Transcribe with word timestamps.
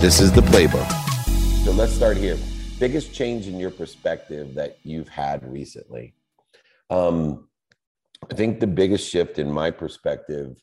This 0.00 0.18
is 0.18 0.32
the 0.32 0.40
playbook. 0.40 0.90
So 1.62 1.72
let's 1.72 1.92
start 1.92 2.16
here. 2.16 2.38
Biggest 2.78 3.12
change 3.12 3.46
in 3.46 3.60
your 3.60 3.70
perspective 3.70 4.54
that 4.54 4.78
you've 4.82 5.10
had 5.10 5.46
recently? 5.46 6.14
Um, 6.88 7.50
I 8.30 8.34
think 8.34 8.60
the 8.60 8.66
biggest 8.66 9.10
shift 9.10 9.38
in 9.38 9.52
my 9.52 9.70
perspective 9.70 10.56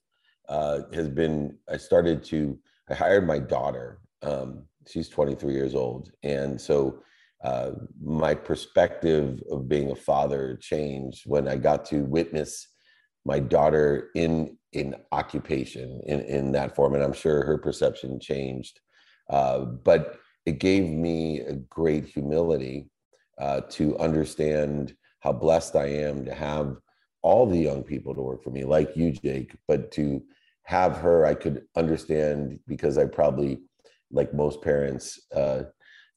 uh, 0.50 0.80
has 0.92 1.08
been 1.08 1.56
I 1.72 1.78
started 1.78 2.24
to, 2.24 2.58
I 2.90 2.96
hired 2.96 3.28
my 3.28 3.38
daughter. 3.38 4.00
Um, 4.24 4.64
she's 4.88 5.08
23 5.08 5.54
years 5.54 5.76
old. 5.76 6.10
And 6.24 6.60
so 6.60 7.04
uh, 7.44 7.74
my 8.04 8.34
perspective 8.34 9.40
of 9.52 9.70
being 9.70 9.92
a 9.92 9.96
father 9.96 10.58
changed 10.60 11.28
when 11.28 11.48
I 11.48 11.58
got 11.58 11.86
to 11.86 12.06
witness 12.06 12.70
my 13.24 13.40
daughter 13.40 14.10
in 14.16 14.58
in 14.74 14.96
occupation 15.12 16.02
in 16.08 16.22
in 16.22 16.52
that 16.54 16.76
form, 16.76 16.96
and 16.96 17.04
I'm 17.04 17.14
sure 17.14 17.46
her 17.46 17.60
perception 17.60 18.20
changed. 18.20 18.80
Uh, 19.30 19.60
but 19.60 20.20
it 20.46 20.60
gave 20.60 20.88
me 20.88 21.42
a 21.42 21.54
great 21.54 22.06
humility 22.06 22.90
uh, 23.40 23.62
to 23.70 23.98
understand 24.00 24.96
how 25.20 25.34
blessed 25.34 25.76
I 25.76 25.88
am 25.88 26.26
to 26.26 26.34
have 26.34 26.78
all 27.22 27.46
the 27.46 27.58
young 27.58 27.84
people 27.84 28.16
to 28.16 28.22
work 28.22 28.44
for 28.44 28.52
me, 28.52 28.64
like 28.64 28.96
you, 28.96 29.12
Jake, 29.12 29.56
but 29.68 29.92
to 29.92 30.24
have 30.64 30.98
her, 30.98 31.26
I 31.26 31.34
could 31.34 31.64
understand 31.76 32.60
because 32.68 32.98
I 32.98 33.06
probably, 33.06 33.60
like 34.12 34.34
most 34.34 34.62
parents, 34.62 35.20
uh, 35.36 35.64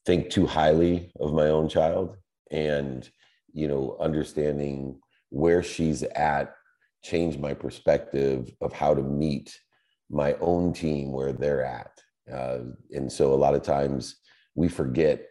think 0.05 0.29
too 0.29 0.45
highly 0.45 1.11
of 1.19 1.33
my 1.33 1.47
own 1.47 1.69
child 1.69 2.17
and 2.51 3.09
you 3.53 3.67
know 3.67 3.97
understanding 3.99 4.99
where 5.29 5.63
she's 5.63 6.03
at 6.03 6.53
changed 7.03 7.39
my 7.39 7.53
perspective 7.53 8.51
of 8.61 8.73
how 8.73 8.93
to 8.93 9.01
meet 9.01 9.57
my 10.09 10.33
own 10.41 10.73
team 10.73 11.11
where 11.11 11.33
they're 11.33 11.63
at 11.63 11.91
uh, 12.31 12.59
and 12.91 13.11
so 13.11 13.33
a 13.33 13.35
lot 13.35 13.55
of 13.55 13.61
times 13.61 14.17
we 14.55 14.67
forget 14.67 15.25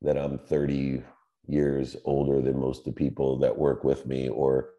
that 0.00 0.16
i'm 0.16 0.38
30 0.38 1.02
years 1.48 1.96
older 2.04 2.40
than 2.40 2.60
most 2.60 2.80
of 2.80 2.84
the 2.84 2.92
people 2.92 3.38
that 3.38 3.56
work 3.56 3.84
with 3.84 4.06
me 4.06 4.28
or 4.28 4.70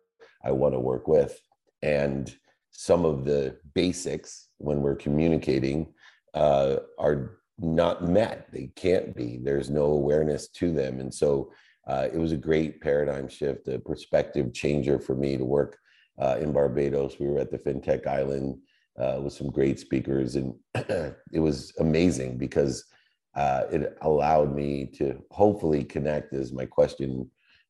i 0.44 0.52
want 0.52 0.74
to 0.74 0.80
work 0.80 1.08
with 1.08 1.40
and 1.82 2.36
some 2.72 3.06
of 3.06 3.24
the 3.24 3.56
basics 3.76 4.50
when 4.58 4.82
we're 4.82 4.96
communicating 4.96 5.94
uh, 6.34 6.78
are 6.98 7.38
not 7.60 8.04
met. 8.04 8.52
They 8.52 8.72
can't 8.76 9.16
be. 9.16 9.40
There's 9.42 9.70
no 9.70 9.86
awareness 9.86 10.48
to 10.50 10.72
them. 10.72 11.00
And 11.00 11.14
so 11.14 11.52
uh, 11.88 12.08
it 12.12 12.18
was 12.18 12.32
a 12.32 12.38
great 12.38 12.82
paradigm 12.82 13.28
shift, 13.28 13.68
a 13.68 13.78
perspective 13.78 14.54
changer 14.54 15.00
for 15.00 15.16
me 15.16 15.38
to 15.38 15.46
work 15.46 15.78
uh, 16.20 16.38
in 16.40 16.52
Barbados. 16.52 17.20
We 17.20 17.28
were 17.28 17.40
at 17.40 17.52
the 17.52 17.60
FinTech 17.60 18.08
Island 18.08 18.58
uh, 19.00 19.20
with 19.24 19.34
some 19.34 19.50
great 19.50 19.80
speakers, 19.80 20.36
and 20.36 20.54
it 20.76 21.40
was 21.40 21.74
amazing 21.80 22.38
because 22.38 22.86
uh, 23.36 23.64
it 23.72 23.98
allowed 24.02 24.56
me 24.56 24.86
to 24.86 25.20
hopefully 25.32 25.84
connect. 25.84 26.34
As 26.34 26.52
my 26.52 26.66
question 26.66 27.30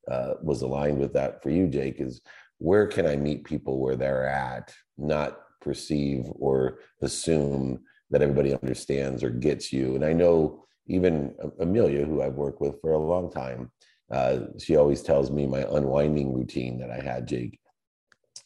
uh, 0.09 0.33
was 0.41 0.61
aligned 0.61 0.99
with 0.99 1.13
that 1.13 1.41
for 1.41 1.49
you, 1.49 1.67
Jake, 1.67 1.99
is 1.99 2.21
where 2.57 2.87
can 2.87 3.05
I 3.07 3.15
meet 3.15 3.45
people 3.45 3.79
where 3.79 3.95
they're 3.95 4.27
at, 4.27 4.73
not 4.97 5.39
perceive 5.61 6.25
or 6.35 6.79
assume 7.01 7.79
that 8.09 8.21
everybody 8.21 8.53
understands 8.53 9.23
or 9.23 9.29
gets 9.29 9.71
you. 9.73 9.95
And 9.95 10.05
I 10.05 10.13
know 10.13 10.65
even 10.87 11.33
Amelia, 11.59 12.05
who 12.05 12.21
I've 12.21 12.35
worked 12.35 12.61
with 12.61 12.79
for 12.81 12.91
a 12.91 12.97
long 12.97 13.31
time, 13.31 13.71
uh, 14.11 14.39
she 14.59 14.75
always 14.75 15.01
tells 15.01 15.31
me 15.31 15.47
my 15.47 15.65
unwinding 15.71 16.33
routine 16.33 16.77
that 16.79 16.91
I 16.91 17.01
had, 17.01 17.27
Jake. 17.27 17.59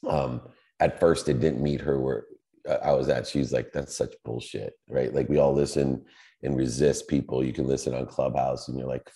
Um, 0.07 0.41
at 0.79 0.99
first, 0.99 1.27
it 1.27 1.39
didn't 1.39 1.61
meet 1.61 1.81
her 1.81 1.99
where 1.99 2.25
I 2.67 2.93
was 2.93 3.09
at. 3.09 3.27
She's 3.27 3.53
like, 3.53 3.71
that's 3.73 3.95
such 3.95 4.13
bullshit, 4.25 4.73
right? 4.89 5.13
Like 5.13 5.29
we 5.29 5.37
all 5.37 5.53
listen 5.53 6.03
and 6.43 6.57
resist 6.57 7.07
people. 7.07 7.43
You 7.43 7.53
can 7.53 7.67
listen 7.67 7.93
on 7.93 8.05
Clubhouse 8.07 8.67
and 8.67 8.77
you're 8.77 8.87
like, 8.87 9.09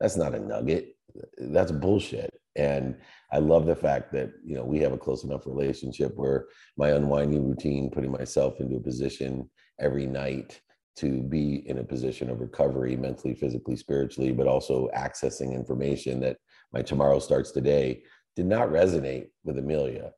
that's 0.00 0.16
not 0.16 0.34
a 0.34 0.40
nugget. 0.40 0.96
That's 1.38 1.72
bullshit. 1.72 2.30
And 2.56 2.96
I 3.32 3.38
love 3.38 3.66
the 3.66 3.76
fact 3.76 4.12
that, 4.12 4.30
you 4.44 4.56
know, 4.56 4.64
we 4.64 4.78
have 4.80 4.92
a 4.92 4.98
close 4.98 5.24
enough 5.24 5.46
relationship 5.46 6.12
where 6.16 6.46
my 6.76 6.90
unwinding 6.90 7.48
routine, 7.48 7.90
putting 7.90 8.10
myself 8.10 8.60
into 8.60 8.76
a 8.76 8.80
position 8.80 9.48
every 9.80 10.06
night 10.06 10.60
to 10.96 11.22
be 11.22 11.68
in 11.68 11.78
a 11.78 11.84
position 11.84 12.28
of 12.30 12.40
recovery 12.40 12.96
mentally 12.96 13.34
physically 13.34 13.76
spiritually 13.76 14.32
but 14.32 14.46
also 14.46 14.88
accessing 14.94 15.54
information 15.54 16.20
that 16.20 16.36
my 16.72 16.82
tomorrow 16.82 17.18
starts 17.18 17.52
today 17.52 18.02
did 18.36 18.46
not 18.46 18.68
resonate 18.68 19.28
with 19.44 19.58
amelia 19.58 20.10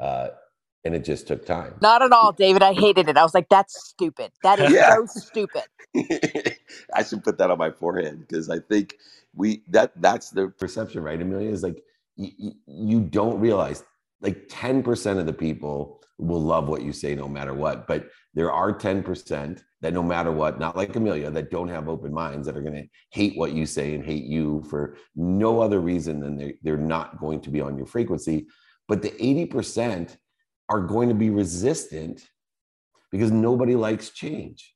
uh, 0.00 0.28
and 0.84 0.94
it 0.94 1.04
just 1.04 1.28
took 1.28 1.46
time 1.46 1.74
not 1.82 2.02
at 2.02 2.12
all 2.12 2.32
david 2.32 2.62
i 2.62 2.72
hated 2.74 3.08
it 3.08 3.16
i 3.16 3.22
was 3.22 3.34
like 3.34 3.48
that's 3.50 3.88
stupid 3.88 4.30
that 4.42 4.60
is 4.60 4.72
yeah. 4.72 4.88
so 4.88 5.06
stupid 5.06 5.64
i 6.94 7.02
should 7.04 7.24
put 7.24 7.38
that 7.38 7.50
on 7.50 7.58
my 7.58 7.70
forehead 7.70 8.20
because 8.20 8.50
i 8.50 8.58
think 8.58 8.94
we 9.34 9.62
that 9.68 9.92
that's 10.02 10.30
the 10.30 10.48
perception 10.58 11.02
right 11.02 11.22
amelia 11.22 11.50
is 11.50 11.62
like 11.62 11.82
y- 12.16 12.32
you 12.66 13.00
don't 13.00 13.40
realize 13.40 13.84
like 14.20 14.48
10% 14.48 15.18
of 15.18 15.26
the 15.26 15.32
people 15.32 16.00
will 16.18 16.40
love 16.42 16.68
what 16.68 16.82
you 16.82 16.92
say 16.92 17.14
no 17.14 17.28
matter 17.28 17.54
what. 17.54 17.86
But 17.86 18.08
there 18.34 18.52
are 18.52 18.72
10% 18.76 19.62
that 19.82 19.94
no 19.94 20.02
matter 20.02 20.32
what, 20.32 20.58
not 20.58 20.76
like 20.76 20.96
Amelia, 20.96 21.30
that 21.30 21.50
don't 21.52 21.68
have 21.68 21.88
open 21.88 22.12
minds 22.12 22.46
that 22.46 22.56
are 22.56 22.62
going 22.62 22.74
to 22.74 22.88
hate 23.12 23.36
what 23.38 23.52
you 23.52 23.66
say 23.66 23.94
and 23.94 24.04
hate 24.04 24.24
you 24.24 24.64
for 24.68 24.96
no 25.16 25.60
other 25.60 25.80
reason 25.80 26.20
than 26.20 26.36
they, 26.36 26.54
they're 26.62 26.76
not 26.76 27.20
going 27.20 27.40
to 27.42 27.50
be 27.50 27.60
on 27.60 27.76
your 27.76 27.86
frequency. 27.86 28.46
But 28.88 29.02
the 29.02 29.10
80% 29.10 30.16
are 30.68 30.80
going 30.80 31.08
to 31.08 31.14
be 31.14 31.30
resistant 31.30 32.26
because 33.10 33.30
nobody 33.30 33.76
likes 33.76 34.10
change. 34.10 34.74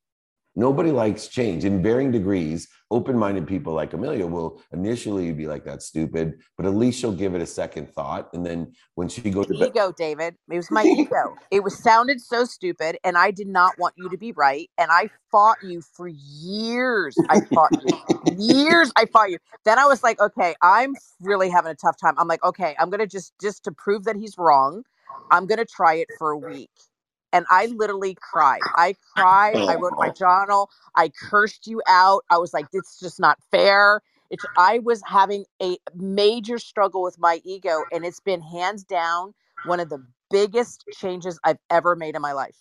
Nobody 0.59 0.91
likes 0.91 1.29
change 1.29 1.65
in 1.65 1.83
varying 1.85 2.11
degrees. 2.11 2.67
Open 2.91 3.17
minded 3.17 3.47
people 3.47 3.75
like 3.75 3.93
Amelia 3.93 4.27
will 4.27 4.61
initially 4.73 5.31
be 5.33 5.47
like, 5.47 5.65
that's 5.65 5.87
stupid, 5.87 6.41
but 6.57 6.67
at 6.67 6.75
least 6.75 6.99
she'll 6.99 7.13
give 7.13 7.37
it 7.37 7.43
a 7.43 7.47
second 7.47 7.89
thought. 7.95 8.29
And 8.33 8.45
then 8.45 8.73
when 8.97 9.09
she 9.09 9.31
goes 9.31 9.47
to 9.47 9.55
bed- 9.55 9.69
ego, 9.69 9.93
David, 9.93 10.35
it 10.51 10.57
was 10.57 10.69
my 10.71 10.83
ego. 10.83 11.37
It 11.53 11.63
was 11.63 11.79
sounded 11.79 12.21
so 12.21 12.45
stupid, 12.45 12.99
and 13.05 13.17
I 13.17 13.31
did 13.31 13.47
not 13.47 13.79
want 13.79 13.95
you 13.97 14.09
to 14.09 14.19
be 14.19 14.33
right. 14.33 14.69
And 14.79 14.91
I 14.91 15.11
fought 15.31 15.59
you 15.63 15.81
for 15.81 16.09
years. 16.09 17.17
I 17.29 17.41
fought 17.41 17.73
you. 17.85 18.03
years 18.37 18.91
I 18.97 19.07
fought 19.07 19.31
you. 19.31 19.39
Then 19.65 19.79
I 19.79 19.87
was 19.87 20.03
like, 20.03 20.21
okay, 20.21 20.57
I'm 20.61 20.95
really 21.21 21.51
having 21.51 21.71
a 21.71 21.77
tough 21.77 21.97
time. 22.01 22.15
I'm 22.19 22.27
like, 22.29 22.43
okay, 22.45 22.75
I'm 22.81 22.91
gonna 22.91 23.07
just 23.07 23.33
just 23.41 23.63
to 23.65 23.73
prove 23.73 24.05
that 24.05 24.17
he's 24.17 24.37
wrong, 24.39 24.83
I'm 25.31 25.47
gonna 25.47 25.65
try 25.65 25.95
it 25.95 26.09
for 26.19 26.31
a 26.31 26.39
week 26.39 26.71
and 27.33 27.47
I 27.51 27.67
literally 27.67 28.17
cried. 28.21 28.61
I 28.77 28.95
cried. 29.15 29.57
I 29.57 29.75
wrote 29.75 29.95
my 29.97 30.09
oh. 30.09 30.13
journal. 30.13 30.71
I 30.95 31.11
cursed 31.11 31.67
you 31.67 31.83
out. 31.87 32.25
I 32.31 32.39
was 32.39 32.53
like, 32.53 32.67
"It's 32.73 32.99
just 32.99 33.21
not 33.21 33.39
fair." 33.51 34.01
It's. 34.31 34.45
I 34.57 34.79
was 34.81 35.03
having 35.07 35.45
a 35.63 35.79
major 35.95 36.59
struggle 36.59 37.03
with 37.03 37.19
my 37.19 37.41
ego, 37.45 37.85
and 37.93 38.05
it's 38.05 38.21
been 38.21 38.41
hands 38.41 38.85
down 38.85 39.35
one 39.67 39.81
of 39.81 39.89
the 39.89 40.05
biggest 40.31 40.85
changes 40.93 41.39
I've 41.45 41.59
ever 41.71 41.97
made 41.97 42.15
in 42.15 42.23
my 42.23 42.33
life. 42.33 42.57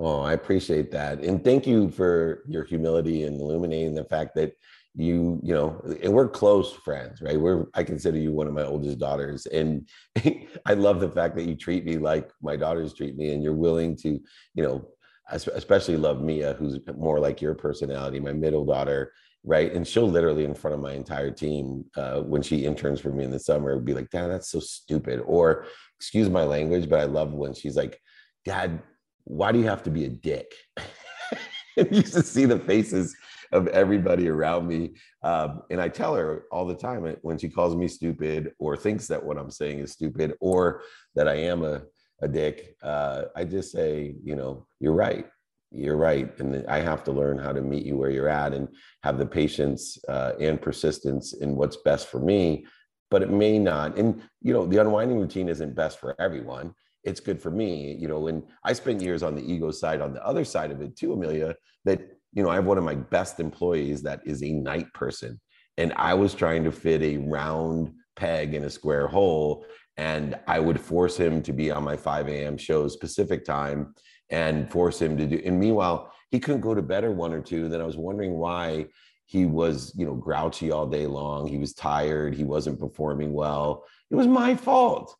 Oh, 0.00 0.20
I 0.20 0.32
appreciate 0.32 0.90
that, 0.92 1.20
and 1.20 1.42
thank 1.42 1.66
you 1.66 1.90
for 1.90 2.42
your 2.46 2.64
humility 2.64 3.24
and 3.24 3.40
illuminating 3.40 3.94
the 3.94 4.04
fact 4.04 4.34
that 4.36 4.56
you 4.98 5.40
you 5.42 5.54
know 5.54 5.80
and 6.02 6.12
we're 6.12 6.28
close 6.28 6.72
friends 6.72 7.22
right? 7.22 7.40
We're 7.40 7.66
i 7.74 7.82
consider 7.82 8.18
you 8.18 8.32
one 8.32 8.46
of 8.46 8.52
my 8.52 8.64
oldest 8.64 8.98
daughters. 8.98 9.46
And 9.46 9.88
i 10.66 10.74
love 10.74 11.00
the 11.00 11.10
fact 11.10 11.36
that 11.36 11.48
you 11.48 11.56
treat 11.56 11.84
me 11.84 11.96
like 11.96 12.30
my 12.42 12.56
daughters 12.56 12.94
treat 12.94 13.16
me 13.16 13.32
and 13.32 13.42
you're 13.42 13.54
willing 13.54 13.96
to 13.98 14.20
you 14.54 14.62
know 14.62 14.88
especially 15.30 15.96
love 15.96 16.22
mia 16.22 16.54
who's 16.54 16.78
more 16.96 17.20
like 17.20 17.42
your 17.42 17.54
personality 17.54 18.18
my 18.18 18.32
middle 18.32 18.64
daughter 18.64 19.12
right? 19.44 19.72
And 19.72 19.86
she'll 19.86 20.10
literally 20.10 20.44
in 20.44 20.52
front 20.52 20.74
of 20.74 20.80
my 20.80 20.92
entire 20.92 21.30
team 21.30 21.84
uh, 21.96 22.20
when 22.22 22.42
she 22.42 22.66
interns 22.66 23.00
for 23.00 23.10
me 23.10 23.22
in 23.22 23.30
the 23.30 23.38
summer 23.38 23.78
be 23.78 23.94
like 23.94 24.10
dad 24.10 24.28
that's 24.28 24.50
so 24.50 24.58
stupid. 24.58 25.20
Or 25.24 25.64
excuse 25.98 26.30
my 26.30 26.44
language 26.44 26.88
but 26.88 27.00
i 27.00 27.04
love 27.04 27.32
when 27.32 27.52
she's 27.52 27.76
like 27.76 28.00
dad 28.44 28.80
why 29.24 29.50
do 29.50 29.58
you 29.58 29.64
have 29.64 29.82
to 29.82 29.90
be 29.90 30.04
a 30.04 30.08
dick 30.08 30.54
and 31.76 31.94
you 31.94 32.02
just 32.02 32.32
see 32.32 32.44
the 32.44 32.58
faces 32.58 33.16
of 33.52 33.68
everybody 33.68 34.28
around 34.28 34.66
me. 34.66 34.94
Um, 35.22 35.62
and 35.70 35.80
I 35.80 35.88
tell 35.88 36.14
her 36.14 36.44
all 36.50 36.66
the 36.66 36.74
time 36.74 37.16
when 37.22 37.38
she 37.38 37.48
calls 37.48 37.74
me 37.76 37.88
stupid 37.88 38.52
or 38.58 38.76
thinks 38.76 39.06
that 39.08 39.24
what 39.24 39.38
I'm 39.38 39.50
saying 39.50 39.80
is 39.80 39.92
stupid 39.92 40.34
or 40.40 40.82
that 41.14 41.28
I 41.28 41.34
am 41.34 41.64
a, 41.64 41.82
a 42.20 42.28
dick, 42.28 42.76
uh, 42.82 43.24
I 43.36 43.44
just 43.44 43.72
say, 43.72 44.16
you 44.22 44.36
know, 44.36 44.66
you're 44.80 44.92
right. 44.92 45.26
You're 45.70 45.96
right. 45.96 46.38
And 46.40 46.66
I 46.66 46.80
have 46.80 47.04
to 47.04 47.12
learn 47.12 47.38
how 47.38 47.52
to 47.52 47.60
meet 47.60 47.84
you 47.84 47.96
where 47.96 48.10
you're 48.10 48.28
at 48.28 48.54
and 48.54 48.68
have 49.02 49.18
the 49.18 49.26
patience 49.26 49.98
uh, 50.08 50.32
and 50.40 50.60
persistence 50.60 51.34
in 51.34 51.56
what's 51.56 51.76
best 51.76 52.08
for 52.08 52.20
me. 52.20 52.66
But 53.10 53.22
it 53.22 53.30
may 53.30 53.58
not. 53.58 53.96
And, 53.96 54.22
you 54.40 54.52
know, 54.52 54.66
the 54.66 54.78
unwinding 54.78 55.18
routine 55.18 55.48
isn't 55.48 55.74
best 55.74 55.98
for 55.98 56.14
everyone 56.20 56.74
it's 57.04 57.20
good 57.20 57.40
for 57.40 57.50
me 57.50 57.94
you 57.94 58.08
know 58.08 58.26
and 58.26 58.42
i 58.64 58.72
spent 58.72 59.00
years 59.00 59.22
on 59.22 59.34
the 59.34 59.52
ego 59.52 59.70
side 59.70 60.00
on 60.00 60.12
the 60.12 60.24
other 60.24 60.44
side 60.44 60.70
of 60.70 60.80
it 60.80 60.96
too 60.96 61.12
amelia 61.12 61.54
that 61.84 62.17
you 62.32 62.42
know, 62.42 62.50
I 62.50 62.56
have 62.56 62.66
one 62.66 62.78
of 62.78 62.84
my 62.84 62.94
best 62.94 63.40
employees 63.40 64.02
that 64.02 64.20
is 64.24 64.42
a 64.42 64.52
night 64.52 64.92
person. 64.94 65.40
And 65.76 65.92
I 65.96 66.14
was 66.14 66.34
trying 66.34 66.64
to 66.64 66.72
fit 66.72 67.02
a 67.02 67.18
round 67.18 67.92
peg 68.16 68.54
in 68.54 68.64
a 68.64 68.70
square 68.70 69.06
hole. 69.06 69.64
And 69.96 70.38
I 70.46 70.60
would 70.60 70.80
force 70.80 71.16
him 71.16 71.42
to 71.42 71.52
be 71.52 71.70
on 71.70 71.84
my 71.84 71.96
5 71.96 72.28
a.m. 72.28 72.56
shows 72.56 72.96
Pacific 72.96 73.44
time 73.44 73.94
and 74.30 74.70
force 74.70 75.00
him 75.00 75.16
to 75.16 75.26
do. 75.26 75.40
And 75.44 75.58
meanwhile, 75.58 76.12
he 76.30 76.38
couldn't 76.38 76.60
go 76.60 76.74
to 76.74 76.82
bed 76.82 77.04
or 77.04 77.12
one 77.12 77.32
or 77.32 77.40
two. 77.40 77.68
Then 77.68 77.80
I 77.80 77.84
was 77.84 77.96
wondering 77.96 78.34
why 78.34 78.86
he 79.26 79.44
was, 79.44 79.92
you 79.96 80.06
know, 80.06 80.14
grouchy 80.14 80.70
all 80.70 80.86
day 80.86 81.06
long. 81.06 81.46
He 81.46 81.58
was 81.58 81.74
tired. 81.74 82.34
He 82.34 82.44
wasn't 82.44 82.80
performing 82.80 83.32
well. 83.32 83.84
It 84.10 84.14
was 84.14 84.26
my 84.26 84.54
fault. 84.54 85.16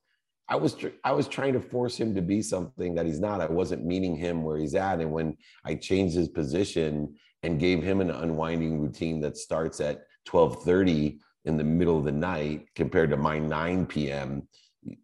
I 0.48 0.56
was 0.56 0.74
tr- 0.74 0.88
I 1.04 1.12
was 1.12 1.28
trying 1.28 1.52
to 1.54 1.60
force 1.60 1.96
him 1.98 2.14
to 2.14 2.22
be 2.22 2.42
something 2.42 2.94
that 2.94 3.06
he's 3.06 3.20
not. 3.20 3.40
I 3.40 3.46
wasn't 3.46 3.84
meeting 3.84 4.16
him 4.16 4.42
where 4.42 4.56
he's 4.56 4.74
at. 4.74 5.00
And 5.00 5.12
when 5.12 5.36
I 5.64 5.74
changed 5.74 6.16
his 6.16 6.28
position 6.28 7.14
and 7.42 7.60
gave 7.60 7.82
him 7.82 8.00
an 8.00 8.10
unwinding 8.10 8.80
routine 8.80 9.20
that 9.20 9.36
starts 9.36 9.80
at 9.80 10.04
12:30 10.26 11.18
in 11.44 11.56
the 11.56 11.64
middle 11.64 11.98
of 11.98 12.04
the 12.04 12.12
night 12.12 12.66
compared 12.74 13.10
to 13.10 13.16
my 13.16 13.38
9 13.38 13.86
p.m. 13.86 14.48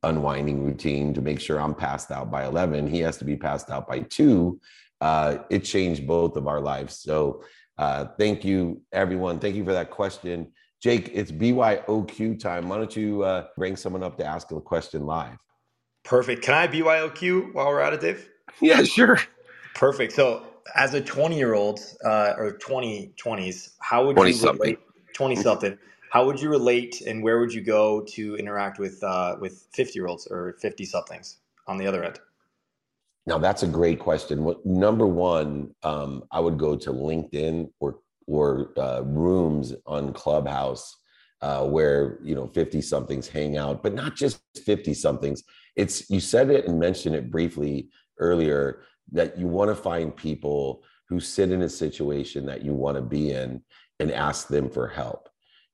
unwinding 0.03 0.65
routine 0.65 1.15
to 1.15 1.21
make 1.21 1.41
sure 1.41 1.61
I'm 1.61 1.75
passed 1.75 2.11
out 2.11 2.31
by 2.31 2.45
11, 2.45 2.87
he 2.87 3.01
has 3.01 3.17
to 3.19 3.25
be 3.25 3.37
passed 3.37 3.71
out 3.71 3.87
by 3.87 4.01
2. 4.01 4.61
Uh, 5.01 5.39
it 5.51 5.61
changed 5.61 6.07
both 6.07 6.37
of 6.37 6.47
our 6.47 6.61
lives. 6.61 6.99
So 6.99 7.43
uh, 7.79 8.07
thank 8.19 8.45
you, 8.45 8.83
everyone. 8.93 9.39
Thank 9.39 9.57
you 9.57 9.65
for 9.65 9.73
that 9.73 9.91
question. 9.91 10.53
Jake, 10.85 11.13
it's 11.15 11.33
BYOQ 11.33 12.39
time. 12.39 12.69
Why 12.69 12.77
don't 12.77 12.95
you 12.95 13.23
uh, 13.23 13.47
bring 13.57 13.75
someone 13.75 14.03
up 14.03 14.19
to 14.19 14.27
ask 14.27 14.51
a 14.51 14.61
question 14.61 15.07
live? 15.07 15.39
Perfect. 16.03 16.43
Can 16.43 16.53
I 16.53 16.69
BYOQ 16.69 17.55
while 17.55 17.69
we're 17.69 17.81
at 17.81 17.95
it, 17.95 18.03
Dave? 18.03 18.29
Yeah, 18.61 18.83
sure. 18.83 19.19
Perfect. 19.75 20.13
So, 20.13 20.45
as 20.75 20.93
a 20.93 21.01
20 21.01 21.39
year 21.39 21.55
old 21.55 21.81
uh, 22.05 22.35
or 22.37 22.59
20 22.59 23.15
20s, 23.17 23.71
how 23.81 24.05
would 24.05 24.17
20 24.17 24.31
you 24.31 24.37
something. 24.37 24.61
relate 24.61 24.79
20 25.15 25.37
something? 25.37 25.79
How 26.11 26.27
would 26.27 26.39
you 26.39 26.51
relate 26.51 27.01
and 27.01 27.23
where 27.23 27.41
would 27.41 27.55
you 27.55 27.63
go 27.63 28.03
to 28.09 28.37
interact 28.37 28.79
with 28.79 29.03
uh, 29.03 29.37
with 29.41 29.67
50 29.73 29.99
year 29.99 30.07
olds 30.07 30.27
or 30.27 30.59
50 30.61 30.85
somethings 30.85 31.39
on 31.67 31.79
the 31.79 31.87
other 31.87 32.05
end? 32.05 32.21
Now 33.25 33.39
that's 33.39 33.63
a 33.63 33.67
great 33.67 34.01
question. 34.01 34.45
What, 34.45 34.67
number 34.67 35.07
one, 35.07 35.75
um, 35.83 36.25
I 36.31 36.41
would 36.41 36.59
go 36.59 36.77
to 36.77 36.91
LinkedIn 36.91 37.71
or 37.81 38.01
or 38.27 38.73
uh, 38.79 39.03
rooms 39.05 39.75
on 39.87 40.13
Clubhouse 40.13 40.97
uh, 41.43 41.67
where 41.67 42.19
you 42.23 42.35
know 42.35 42.47
50 42.49 42.81
somethings 42.81 43.29
hang 43.29 43.59
out, 43.59 43.83
but 43.83 43.95
not 43.95 44.17
just 44.17 44.41
50 44.65 44.95
somethings. 44.95 45.43
It's 45.77 46.09
you 46.11 46.21
said 46.21 46.51
it 46.51 46.67
and 46.67 46.79
mentioned 46.81 47.15
it 47.15 47.31
briefly 47.31 47.91
earlier 48.19 48.85
that 49.13 49.39
you 49.39 49.47
want 49.47 49.71
to 49.71 49.75
find 49.75 50.17
people 50.17 50.83
who 51.09 51.21
sit 51.21 51.51
in 51.53 51.63
a 51.63 51.69
situation 51.69 52.47
that 52.47 52.65
you 52.65 52.73
want 52.73 52.97
to 52.97 53.03
be 53.03 53.33
in 53.33 53.63
and 54.01 54.11
ask 54.11 54.49
them 54.49 54.71
for 54.71 54.89
help. 54.89 55.29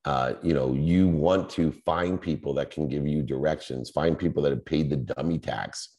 Uh, 0.04 0.34
you 0.42 0.54
know, 0.54 0.72
you 0.74 1.06
want 1.06 1.48
to 1.50 1.70
find 1.70 2.20
people 2.20 2.54
that 2.54 2.70
can 2.70 2.88
give 2.88 3.06
you 3.06 3.22
directions, 3.22 3.90
find 3.90 4.18
people 4.18 4.42
that 4.42 4.50
have 4.50 4.64
paid 4.64 4.90
the 4.90 4.96
dummy 4.96 5.38
tax. 5.38 5.96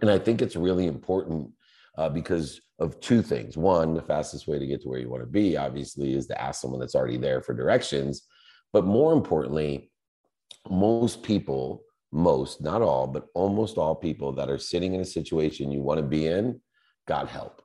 And 0.00 0.10
I 0.10 0.18
think 0.18 0.40
it's 0.40 0.56
really 0.56 0.86
important 0.86 1.50
uh, 1.96 2.08
because 2.08 2.60
of 2.78 2.98
two 3.00 3.22
things. 3.22 3.56
One, 3.56 3.94
the 3.94 4.02
fastest 4.02 4.48
way 4.48 4.58
to 4.58 4.66
get 4.66 4.82
to 4.82 4.88
where 4.88 4.98
you 4.98 5.08
want 5.08 5.22
to 5.22 5.28
be, 5.28 5.56
obviously, 5.56 6.14
is 6.14 6.26
to 6.26 6.40
ask 6.40 6.60
someone 6.60 6.80
that's 6.80 6.94
already 6.94 7.18
there 7.18 7.40
for 7.40 7.54
directions. 7.54 8.26
But 8.72 8.84
more 8.84 9.12
importantly, 9.12 9.90
most 10.68 11.22
people, 11.22 11.82
most, 12.12 12.60
not 12.60 12.82
all, 12.82 13.06
but 13.06 13.26
almost 13.34 13.78
all 13.78 13.94
people 13.94 14.32
that 14.32 14.50
are 14.50 14.58
sitting 14.58 14.94
in 14.94 15.00
a 15.00 15.04
situation 15.04 15.70
you 15.70 15.82
want 15.82 15.98
to 15.98 16.06
be 16.06 16.26
in 16.26 16.60
got 17.06 17.28
help. 17.28 17.62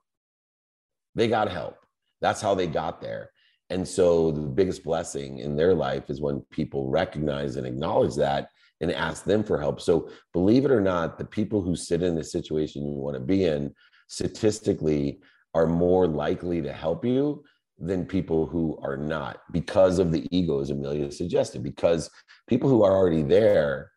They 1.15 1.27
got 1.27 1.49
help. 1.49 1.77
That's 2.21 2.41
how 2.41 2.53
they 2.53 2.67
got 2.67 3.01
there. 3.01 3.31
And 3.69 3.87
so 3.87 4.31
the 4.31 4.41
biggest 4.41 4.83
blessing 4.83 5.39
in 5.39 5.55
their 5.55 5.73
life 5.73 6.09
is 6.09 6.21
when 6.21 6.41
people 6.51 6.89
recognize 6.89 7.55
and 7.55 7.65
acknowledge 7.65 8.15
that 8.15 8.49
and 8.81 8.91
ask 8.91 9.23
them 9.23 9.43
for 9.43 9.59
help. 9.59 9.81
So 9.81 10.09
believe 10.33 10.65
it 10.65 10.71
or 10.71 10.81
not, 10.81 11.17
the 11.17 11.25
people 11.25 11.61
who 11.61 11.75
sit 11.75 12.01
in 12.01 12.15
the 12.15 12.23
situation 12.23 12.87
you 12.87 12.99
want 12.99 13.15
to 13.15 13.19
be 13.19 13.45
in 13.45 13.73
statistically 14.09 15.21
are 15.53 15.67
more 15.67 16.07
likely 16.07 16.61
to 16.61 16.73
help 16.73 17.05
you 17.05 17.43
than 17.77 18.05
people 18.05 18.45
who 18.45 18.77
are 18.83 18.97
not 18.97 19.41
because 19.53 19.99
of 19.99 20.11
the 20.11 20.27
ego, 20.35 20.59
as 20.59 20.69
Amelia 20.69 21.11
suggested, 21.11 21.63
because 21.63 22.09
people 22.47 22.69
who 22.69 22.83
are 22.83 22.91
already 22.91 23.23
there 23.23 23.91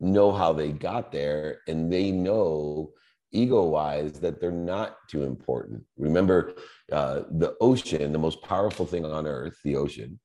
know 0.00 0.32
how 0.32 0.52
they 0.52 0.72
got 0.72 1.12
there 1.12 1.60
and 1.68 1.92
they 1.92 2.10
know 2.10 2.90
ego 3.30 3.62
wise 3.64 4.12
that 4.14 4.40
they're 4.40 4.50
not 4.50 4.96
too 5.08 5.22
important. 5.22 5.82
Remember, 5.96 6.54
uh, 6.90 7.22
the 7.30 7.54
ocean, 7.60 8.12
the 8.12 8.18
most 8.18 8.42
powerful 8.42 8.86
thing 8.86 9.04
on 9.04 9.26
earth, 9.26 9.56
the 9.64 9.76
ocean, 9.76 10.18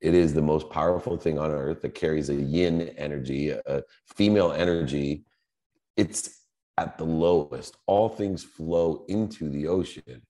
it 0.00 0.14
is 0.14 0.34
the 0.34 0.42
most 0.42 0.68
powerful 0.70 1.16
thing 1.16 1.38
on 1.38 1.50
earth 1.52 1.80
that 1.82 1.94
carries 1.94 2.28
a 2.28 2.34
yin 2.34 2.92
energy, 2.98 3.50
a 3.50 3.82
female 4.16 4.52
energy. 4.52 5.24
It's 5.96 6.41
at 6.78 6.98
the 6.98 7.04
lowest. 7.04 7.76
All 7.86 8.08
things 8.08 8.42
flow 8.42 9.04
into 9.08 9.48
the 9.48 9.66
ocean. 9.68 10.22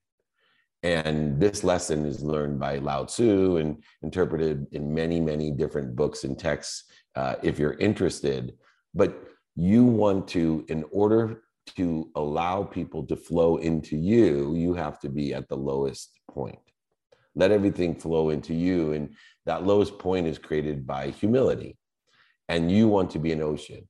And 0.83 1.39
this 1.39 1.63
lesson 1.63 2.05
is 2.05 2.21
learned 2.21 2.59
by 2.59 2.77
Lao 2.79 3.05
Tzu 3.05 3.57
and 3.57 3.81
interpreted 4.01 4.67
in 4.73 4.93
many, 4.93 5.21
many 5.21 5.49
different 5.49 5.95
books 5.95 6.25
and 6.25 6.37
texts 6.37 6.83
uh, 7.15 7.35
if 7.41 7.57
you're 7.57 7.75
interested. 7.79 8.53
But 8.93 9.27
you 9.55 9.85
want 9.85 10.27
to, 10.29 10.65
in 10.67 10.83
order 10.91 11.43
to 11.77 12.09
allow 12.15 12.63
people 12.63 13.05
to 13.05 13.15
flow 13.15 13.57
into 13.57 13.95
you, 13.95 14.55
you 14.55 14.73
have 14.73 14.99
to 14.99 15.09
be 15.09 15.33
at 15.33 15.47
the 15.47 15.55
lowest 15.55 16.19
point. 16.29 16.59
Let 17.35 17.51
everything 17.51 17.95
flow 17.95 18.31
into 18.31 18.53
you. 18.53 18.91
And 18.91 19.15
that 19.45 19.65
lowest 19.65 19.97
point 19.97 20.27
is 20.27 20.37
created 20.37 20.85
by 20.85 21.11
humility. 21.11 21.77
And 22.49 22.69
you 22.69 22.89
want 22.89 23.09
to 23.11 23.19
be 23.19 23.31
an 23.31 23.41
ocean. 23.41 23.87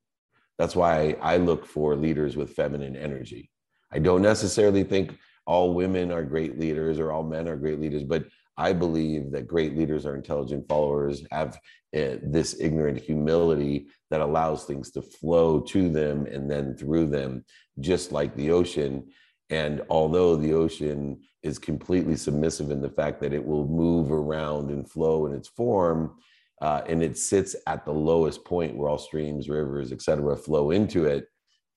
That's 0.57 0.75
why 0.75 1.17
I 1.21 1.37
look 1.37 1.65
for 1.65 1.95
leaders 1.95 2.35
with 2.35 2.55
feminine 2.55 2.95
energy. 2.95 3.49
I 3.91 3.99
don't 3.99 4.21
necessarily 4.21 4.83
think 4.83 5.17
all 5.45 5.73
women 5.73 6.11
are 6.11 6.23
great 6.23 6.59
leaders 6.59 6.99
or 6.99 7.11
all 7.11 7.23
men 7.23 7.47
are 7.47 7.57
great 7.57 7.79
leaders, 7.79 8.03
but 8.03 8.25
I 8.57 8.73
believe 8.73 9.31
that 9.31 9.47
great 9.47 9.75
leaders 9.75 10.05
are 10.05 10.15
intelligent 10.15 10.67
followers, 10.67 11.23
have 11.31 11.57
uh, 11.95 12.17
this 12.21 12.55
ignorant 12.59 12.99
humility 12.99 13.87
that 14.11 14.21
allows 14.21 14.65
things 14.65 14.91
to 14.91 15.01
flow 15.01 15.59
to 15.59 15.89
them 15.89 16.27
and 16.27 16.49
then 16.49 16.75
through 16.77 17.07
them, 17.07 17.43
just 17.79 18.11
like 18.11 18.35
the 18.35 18.51
ocean. 18.51 19.11
And 19.49 19.81
although 19.89 20.35
the 20.35 20.53
ocean 20.53 21.21
is 21.41 21.59
completely 21.59 22.15
submissive 22.15 22.71
in 22.71 22.81
the 22.81 22.89
fact 22.89 23.21
that 23.21 23.33
it 23.33 23.43
will 23.43 23.67
move 23.67 24.11
around 24.11 24.69
and 24.69 24.89
flow 24.89 25.25
in 25.25 25.33
its 25.33 25.49
form, 25.49 26.15
uh, 26.61 26.81
and 26.87 27.03
it 27.03 27.17
sits 27.17 27.55
at 27.67 27.85
the 27.85 27.91
lowest 27.91 28.45
point 28.45 28.75
where 28.75 28.89
all 28.89 28.97
streams, 28.97 29.49
rivers, 29.49 29.91
etc., 29.91 30.35
flow 30.37 30.71
into 30.71 31.05
it, 31.05 31.27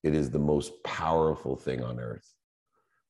it 0.03 0.15
is 0.15 0.31
the 0.31 0.39
most 0.39 0.73
powerful 0.85 1.57
thing 1.57 1.83
on 1.83 1.99
earth. 1.99 2.33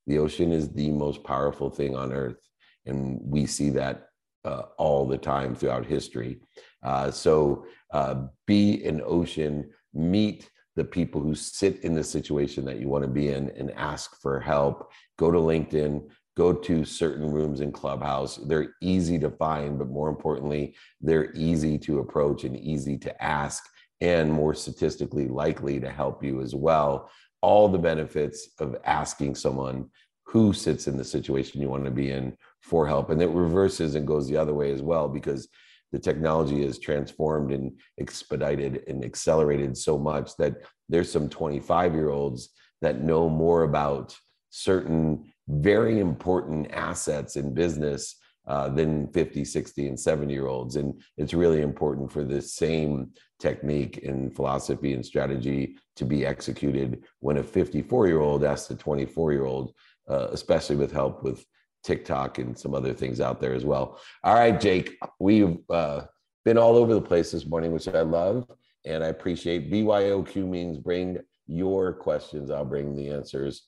The 0.07 0.19
ocean 0.19 0.53
is 0.53 0.73
the 0.73 0.91
most 0.91 1.25
powerful 1.25 1.69
thing 1.69 1.97
on 1.97 2.13
earth. 2.13 2.39
And 2.87 3.20
we 3.23 3.46
see 3.46 3.70
that 3.70 4.08
uh, 4.44 4.63
all 4.79 5.06
the 5.06 5.19
time 5.19 5.55
throughout 5.55 5.85
history. 5.85 6.39
Uh, 6.82 7.11
so 7.11 7.67
uh, 7.93 8.27
be 8.46 8.85
an 8.85 9.03
ocean, 9.05 9.70
meet 9.93 10.49
the 10.77 10.85
people 10.85 11.20
who 11.20 11.35
sit 11.35 11.82
in 11.82 11.94
the 11.94 12.05
situation 12.05 12.65
that 12.67 12.79
you 12.79 12.89
want 12.89 13.03
to 13.03 13.11
be 13.11 13.29
in 13.29 13.51
and 13.56 13.73
ask 13.73 14.20
for 14.20 14.39
help. 14.39 14.91
Go 15.19 15.31
to 15.31 15.39
LinkedIn, 15.39 16.08
go 16.36 16.52
to 16.52 16.84
certain 16.84 17.31
rooms 17.31 17.60
in 17.60 17.72
Clubhouse. 17.72 18.36
They're 18.36 18.74
easy 18.82 19.19
to 19.20 19.31
find, 19.31 19.78
but 19.78 19.88
more 19.88 20.08
importantly, 20.08 20.74
they're 21.00 21.32
easy 21.34 21.78
to 21.78 22.00
approach 22.00 22.44
and 22.44 22.56
easy 22.56 22.98
to 22.98 23.22
ask, 23.22 23.64
and 24.00 24.31
more 24.31 24.55
statistically 24.55 25.28
likely 25.28 25.81
to 25.81 25.90
help 25.90 26.22
you 26.22 26.43
as 26.43 26.55
well. 26.55 27.10
All 27.40 27.69
the 27.69 27.78
benefits 27.78 28.50
of 28.60 28.76
asking 28.84 29.34
someone 29.34 29.90
who 30.26 30.52
sits 30.52 30.86
in 30.88 30.96
the 30.96 31.05
situation 31.05 31.62
you 31.62 31.69
want 31.69 31.84
to 31.84 31.90
be 31.90 32.10
in 32.10 32.36
for 32.60 32.86
help. 32.86 33.10
And 33.10 33.22
it 33.22 33.31
reverses 33.31 33.94
and 33.94 34.06
goes 34.06 34.28
the 34.28 34.36
other 34.36 34.52
way 34.52 34.72
as 34.72 34.82
well, 34.82 35.08
because 35.08 35.48
the 35.93 35.98
technology 35.98 36.62
is 36.62 36.78
transformed 36.78 37.52
and 37.52 37.72
expedited 37.98 38.82
and 38.88 39.05
accelerated 39.05 39.76
so 39.76 39.98
much 39.98 40.36
that 40.36 40.56
there's 40.88 41.10
some 41.10 41.28
25 41.28 41.94
year 41.94 42.10
olds 42.10 42.50
that 42.82 43.02
know 43.02 43.31
more 43.31 43.62
about 43.62 44.16
certain 44.50 45.32
very 45.48 46.00
important 46.00 46.70
assets 46.72 47.36
in 47.36 47.55
business 47.55 48.17
uh, 48.46 48.69
than 48.69 49.08
50, 49.08 49.44
60, 49.44 49.88
and 49.88 49.98
70 49.98 50.32
year 50.32 50.46
olds. 50.46 50.76
And 50.76 51.00
it's 51.17 51.34
really 51.34 51.62
important 51.62 52.10
for 52.12 52.24
the 52.24 52.41
same 52.41 53.10
technique 53.41 54.05
and 54.05 54.34
philosophy 54.34 54.94
and 54.94 55.05
strategy 55.05 55.76
to 55.96 56.05
be 56.05 56.24
executed 56.24 57.05
when 57.20 57.38
a 57.38 57.43
54 57.43 58.06
year 58.06 58.20
old 58.20 58.44
asks 58.44 58.70
a 58.70 58.76
24 58.76 59.32
year 59.32 59.44
old, 59.44 59.74
uh, 60.08 60.29
especially 60.31 60.76
with 60.76 60.93
help 60.93 61.22
with 61.22 61.44
TikTok 61.82 62.38
and 62.38 62.56
some 62.56 62.74
other 62.74 62.93
things 62.93 63.20
out 63.20 63.41
there 63.41 63.55
as 63.55 63.65
well. 63.65 64.00
All 64.22 64.34
right, 64.34 64.60
Jake, 64.60 64.96
we've 65.19 65.58
uh, 65.70 66.03
been 66.44 66.58
all 66.58 66.76
over 66.76 66.94
the 66.94 67.00
place 67.00 67.32
this 67.32 67.46
morning, 67.46 67.72
which 67.72 67.88
I 67.88 68.03
love. 68.03 68.48
And 68.84 69.03
I 69.03 69.08
appreciate 69.08 69.70
BYOQ 69.70 70.36
means 70.48 70.79
bring 70.79 71.19
your 71.48 71.93
questions. 71.93 72.50
I'll 72.50 72.65
bring 72.65 72.94
the 72.94 73.10
answers 73.10 73.62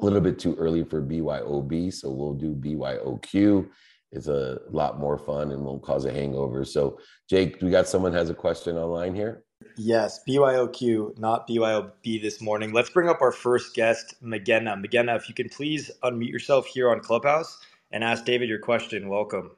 a 0.00 0.04
little 0.04 0.20
bit 0.20 0.38
too 0.38 0.54
early 0.56 0.84
for 0.84 1.02
BYOB, 1.02 1.92
so 1.92 2.10
we'll 2.10 2.34
do 2.34 2.54
BYOQ. 2.54 3.68
It's 4.12 4.28
a 4.28 4.60
lot 4.70 4.98
more 4.98 5.18
fun 5.18 5.50
and 5.50 5.64
won't 5.64 5.82
cause 5.82 6.04
a 6.04 6.12
hangover. 6.12 6.64
So, 6.64 6.98
Jake, 7.28 7.60
we 7.60 7.70
got 7.70 7.88
someone 7.88 8.12
has 8.12 8.30
a 8.30 8.34
question 8.34 8.76
online 8.76 9.14
here. 9.14 9.42
Yes, 9.76 10.20
BYOQ, 10.28 11.18
not 11.18 11.48
BYOB 11.48 12.22
this 12.22 12.40
morning. 12.40 12.72
Let's 12.72 12.90
bring 12.90 13.08
up 13.08 13.20
our 13.20 13.32
first 13.32 13.74
guest, 13.74 14.14
Magena. 14.20 14.76
Magena, 14.76 15.16
if 15.16 15.28
you 15.28 15.34
can 15.34 15.48
please 15.48 15.90
unmute 16.04 16.30
yourself 16.30 16.66
here 16.66 16.90
on 16.90 17.00
Clubhouse 17.00 17.58
and 17.90 18.04
ask 18.04 18.24
David 18.24 18.48
your 18.48 18.58
question. 18.58 19.08
Welcome. 19.08 19.50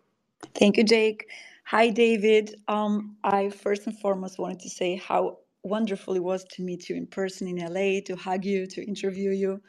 Thank 0.55 0.77
you, 0.77 0.85
Jake. 0.85 1.29
Hi, 1.65 1.91
David. 1.91 2.55
Um, 2.69 3.17
I 3.25 3.51
first 3.51 3.87
and 3.87 3.99
foremost 3.99 4.39
wanted 4.39 4.61
to 4.61 4.71
say 4.71 4.97
how 4.97 5.39
wonderful 5.63 6.15
it 6.15 6.23
was 6.23 6.45
to 6.45 6.63
meet 6.63 6.89
you 6.89 6.97
in 6.97 7.07
person 7.07 7.47
in 7.47 7.57
LA, 7.57 8.01
to 8.07 8.17
hug 8.17 8.45
you, 8.45 8.67
to 8.69 8.85
interview 8.85 9.31
you. 9.31 9.61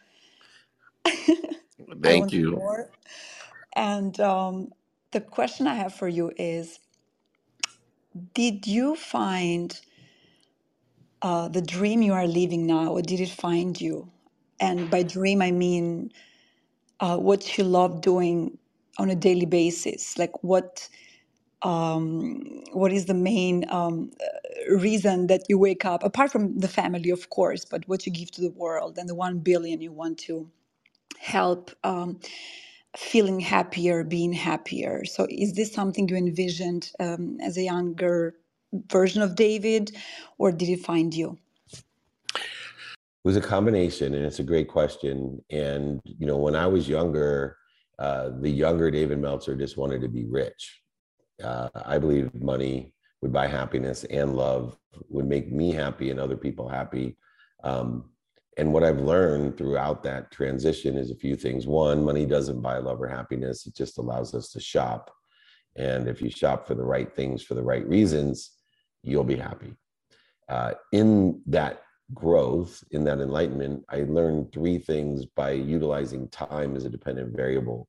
Thank 2.04 2.34
you. 2.34 2.60
More. 2.60 2.92
And 3.75 4.20
um, 4.20 4.70
the 5.12 5.22
question 5.22 5.68
I 5.68 5.75
have 5.75 5.94
for 5.96 6.08
you 6.10 6.32
is 6.38 6.80
Did 8.34 8.68
you 8.68 8.96
find 8.96 9.80
uh, 11.22 11.50
the 11.50 11.62
dream 11.62 12.01
you 12.04 12.13
are 12.13 12.28
living 12.28 12.68
now, 12.68 12.92
or 12.94 13.01
did 13.01 13.20
it 13.22 13.30
find 13.30 13.80
you? 13.80 14.12
And 14.60 14.89
by 14.89 15.04
dream, 15.04 15.42
I 15.42 15.51
mean 15.51 16.12
uh, 17.00 17.18
what 17.18 17.58
you 17.58 17.63
love 17.66 18.01
doing 18.01 18.58
on 19.00 19.10
a 19.10 19.16
daily 19.16 19.46
basis. 19.48 20.18
Like 20.18 20.44
what 20.44 20.88
um, 21.63 22.63
what 22.74 22.94
is 22.94 23.06
the 23.08 23.16
main 23.16 23.66
um, 23.72 24.12
uh, 24.22 24.75
reason 24.78 25.28
that 25.28 25.44
you 25.50 25.58
wake 25.60 25.86
up, 25.86 26.04
apart 26.04 26.32
from 26.32 26.60
the 26.60 26.68
family, 26.70 27.10
of 27.12 27.30
course, 27.30 27.66
but 27.66 27.88
what 27.88 28.06
you 28.06 28.13
give 28.13 28.32
to 28.32 28.42
the 28.42 28.51
world 28.51 28.98
and 28.98 29.10
the 29.10 29.16
one 29.16 29.39
billion 29.39 29.82
you 29.82 29.92
want 29.92 30.18
to 30.20 30.50
help 31.18 31.72
um, 31.84 32.20
feeling 32.98 33.39
happier, 33.39 34.04
being 34.04 34.34
happier. 34.34 35.06
So, 35.06 35.28
is 35.30 35.54
this 35.54 35.74
something 35.74 36.08
you 36.08 36.16
envisioned 36.16 36.92
um, 37.00 37.38
as 37.42 37.58
a 37.58 37.63
younger 37.63 38.36
version 38.92 39.22
of 39.22 39.36
David, 39.36 39.96
or 40.38 40.51
did 40.51 40.70
it 40.70 40.80
find 40.86 41.13
you? 41.13 41.38
It 42.34 43.25
was 43.25 43.38
a 43.38 43.42
combination, 43.42 44.13
and 44.13 44.25
it's 44.25 44.39
a 44.39 44.44
great 44.44 44.68
question. 44.68 45.44
And 45.50 46.01
you 46.04 46.25
know, 46.25 46.38
when 46.38 46.56
I 46.56 46.68
was 46.68 46.88
younger, 46.88 47.58
uh, 48.00 48.32
the 48.39 48.50
younger 48.50 48.89
David 48.89 49.20
Meltzer 49.20 49.56
just 49.56 49.78
wanted 49.78 50.01
to 50.01 50.08
be 50.08 50.25
rich. 50.25 50.82
Uh, 51.44 51.70
I 51.86 51.98
believe 51.98 52.34
money 52.34 52.94
would 53.22 53.34
buy 53.34 53.48
happiness 53.48 54.06
and 54.06 54.36
love 54.36 54.78
would 55.10 55.28
make 55.28 55.51
me 55.51 55.72
happy 55.72 56.10
and 56.10 56.20
other 56.20 56.38
people 56.38 56.68
happy. 56.68 57.18
Um, 57.63 58.10
and 58.60 58.74
what 58.74 58.84
I've 58.84 59.00
learned 59.00 59.58
throughout 59.58 60.04
that 60.04 60.32
transition 60.32 60.98
is 60.98 61.12
a 61.12 61.16
few 61.16 61.38
things. 61.38 61.66
One, 61.66 62.04
money 62.04 62.25
doesn't 62.25 62.62
buy 62.62 62.78
love 62.80 63.01
or 63.01 63.08
happiness; 63.08 63.66
it 63.66 63.74
just 63.74 63.98
allows 63.98 64.36
us 64.36 64.51
to 64.51 64.60
shop. 64.60 65.10
And 65.78 66.10
if 66.10 66.22
you 66.22 66.30
shop 66.30 66.68
for 66.68 66.75
the 66.75 66.84
right 66.84 67.16
things 67.16 67.42
for 67.42 67.54
the 67.54 67.63
right 67.63 67.88
reasons, 67.88 68.51
you'll 69.01 69.24
be 69.24 69.38
happy. 69.38 69.74
Uh, 70.50 70.74
in 70.92 71.42
that 71.46 71.84
growth, 72.13 72.84
in 72.92 73.06
that 73.06 73.22
enlightenment, 73.22 73.86
I 73.89 74.01
learned 74.01 74.51
three 74.51 74.78
things 74.78 75.25
by 75.25 75.51
utilizing 75.51 76.28
time 76.28 76.75
as 76.75 76.84
a 76.84 76.89
dependent 76.89 77.34
variable 77.38 77.88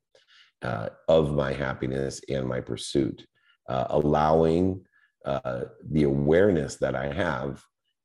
uh, 0.62 0.90
of 1.08 1.34
my 1.34 1.52
happiness 1.52 2.20
and 2.28 2.46
my 2.46 2.60
pursuit, 2.60 3.26
uh, 3.68 3.86
allowing 3.90 4.84
uh, 5.24 5.62
the 5.90 6.04
awareness 6.04 6.76
that 6.76 6.94
I 6.94 7.12
have 7.12 7.60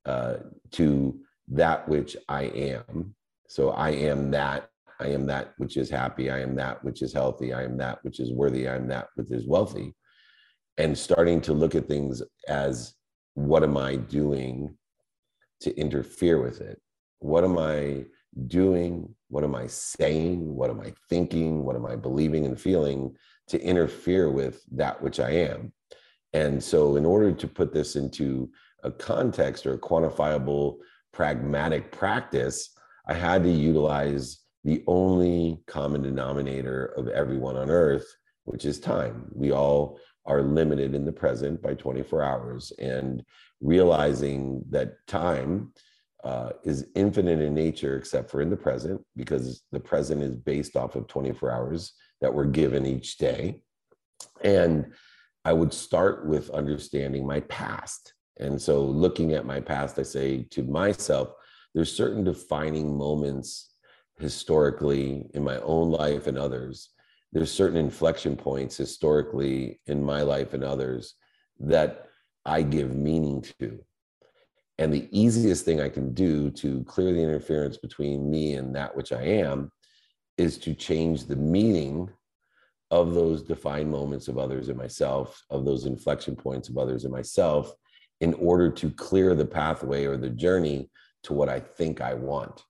uh, 0.06 0.38
to 0.72 1.20
that 1.50 1.88
which 1.88 2.18
I 2.28 2.44
am. 2.44 3.16
So 3.48 3.72
I 3.72 3.92
am 3.92 4.32
that. 4.32 4.70
I 5.00 5.08
am 5.08 5.26
that 5.26 5.54
which 5.58 5.78
is 5.78 5.90
happy. 5.90 6.32
I 6.32 6.40
am 6.40 6.56
that 6.56 6.84
which 6.84 7.02
is 7.02 7.14
healthy. 7.14 7.54
I 7.54 7.64
am 7.64 7.78
that 7.78 8.00
which 8.04 8.20
is 8.20 8.32
worthy. 8.32 8.68
I 8.68 8.76
am 8.76 8.88
that 8.88 9.08
which 9.16 9.32
is 9.32 9.48
wealthy 9.48 9.94
and 10.78 10.98
starting 10.98 11.42
to 11.42 11.54
look 11.54 11.76
at 11.76 11.88
things 11.88 12.22
as 12.48 12.96
what 13.34 13.64
am 13.64 13.78
I 13.78 13.96
doing 13.96 14.76
to 15.62 15.76
interfere 15.78 16.42
with 16.42 16.62
it? 16.62 16.82
What 17.20 17.44
am 17.44 17.58
I 17.58 18.06
doing? 18.48 19.14
What 19.30 19.44
am 19.44 19.56
I 19.56 19.68
saying? 19.68 20.54
What 20.54 20.70
am 20.70 20.82
I 20.82 20.94
thinking? 21.10 21.64
What 21.64 21.76
am 21.76 21.86
I 21.86 21.96
believing 21.96 22.46
and 22.46 22.60
feeling 22.60 23.16
to 23.48 23.62
interfere 23.62 24.30
with 24.30 24.64
that 24.72 25.02
which 25.02 25.20
I 25.20 25.32
am? 25.32 25.72
And 26.34 26.62
so, 26.62 26.98
in 26.98 27.06
order 27.06 27.32
to 27.32 27.48
put 27.48 27.74
this 27.74 27.96
into 27.96 28.50
a 28.84 28.92
context 28.92 29.66
or 29.66 29.74
a 29.74 29.80
quantifiable, 29.80 30.78
pragmatic 31.16 31.94
practice, 31.94 32.72
I 33.08 33.14
had 33.14 33.44
to 33.44 33.50
utilize 33.50 34.40
the 34.66 34.84
only 34.86 35.62
common 35.66 36.02
denominator 36.02 36.88
of 36.98 37.08
everyone 37.08 37.56
on 37.56 37.70
earth, 37.70 38.06
which 38.44 38.66
is 38.66 38.82
time. 38.82 39.28
We 39.34 39.54
all 39.54 39.98
are 40.26 40.42
limited 40.42 40.94
in 40.94 41.06
the 41.06 41.14
present 41.14 41.62
by 41.62 41.76
24 41.76 42.22
hours 42.22 42.74
and 42.80 43.24
realizing 43.62 44.62
that 44.70 44.96
time 45.08 45.72
uh, 46.26 46.50
is 46.66 46.88
infinite 46.96 47.40
in 47.40 47.54
nature 47.54 47.98
except 47.98 48.30
for 48.30 48.42
in 48.42 48.50
the 48.50 48.58
present 48.58 49.00
because 49.16 49.64
the 49.72 49.80
present 49.80 50.22
is 50.22 50.36
based 50.36 50.76
off 50.76 50.96
of 50.96 51.08
24 51.08 51.50
hours 51.52 51.94
that 52.20 52.34
we're 52.34 52.46
given 52.46 52.86
each 52.86 53.18
day 53.20 53.62
and 54.44 54.92
i 55.46 55.54
would 55.54 55.72
start 55.72 56.26
with 56.26 56.50
understanding 56.50 57.28
my 57.28 57.42
past 57.42 58.15
and 58.40 58.62
so 58.62 58.84
looking 58.84 59.34
at 59.34 59.46
my 59.46 59.60
past 59.60 60.00
i 60.00 60.04
say 60.04 60.44
to 60.50 60.64
myself 60.64 61.34
there's 61.74 61.96
certain 61.96 62.24
defining 62.24 62.98
moments 62.98 63.74
historically 64.20 65.26
in 65.34 65.44
my 65.44 65.58
own 65.60 65.90
life 65.90 66.28
and 66.28 66.38
others 66.38 66.90
there's 67.36 67.52
certain 67.52 67.78
inflection 67.78 68.38
points 68.38 68.78
historically 68.78 69.82
in 69.88 70.02
my 70.02 70.22
life 70.22 70.54
and 70.54 70.64
others 70.64 71.16
that 71.60 72.08
I 72.46 72.62
give 72.62 72.96
meaning 72.96 73.44
to. 73.60 73.84
And 74.78 74.94
the 74.94 75.10
easiest 75.12 75.66
thing 75.66 75.82
I 75.82 75.90
can 75.90 76.14
do 76.14 76.50
to 76.52 76.84
clear 76.84 77.12
the 77.12 77.22
interference 77.22 77.78
between 77.78 78.32
me 78.32 78.54
and 78.54 78.76
that 78.76 78.96
which 78.96 79.12
I 79.12 79.22
am 79.22 79.72
is 80.38 80.58
to 80.60 80.74
change 80.74 81.26
the 81.26 81.36
meaning 81.36 82.10
of 82.92 83.14
those 83.14 83.42
defined 83.42 83.90
moments 83.90 84.28
of 84.28 84.38
others 84.38 84.70
and 84.70 84.78
myself, 84.78 85.44
of 85.50 85.66
those 85.66 85.86
inflection 85.86 86.38
points 86.38 86.70
of 86.70 86.78
others 86.78 87.04
and 87.04 87.12
myself, 87.12 87.74
in 88.26 88.34
order 88.36 88.72
to 88.72 88.90
clear 88.90 89.36
the 89.36 89.46
pathway 89.46 90.04
or 90.04 90.18
the 90.18 90.32
journey 90.32 90.90
to 91.22 91.32
what 91.32 91.48
I 91.48 91.60
think 91.60 92.02
I 92.02 92.16
want. 92.16 92.64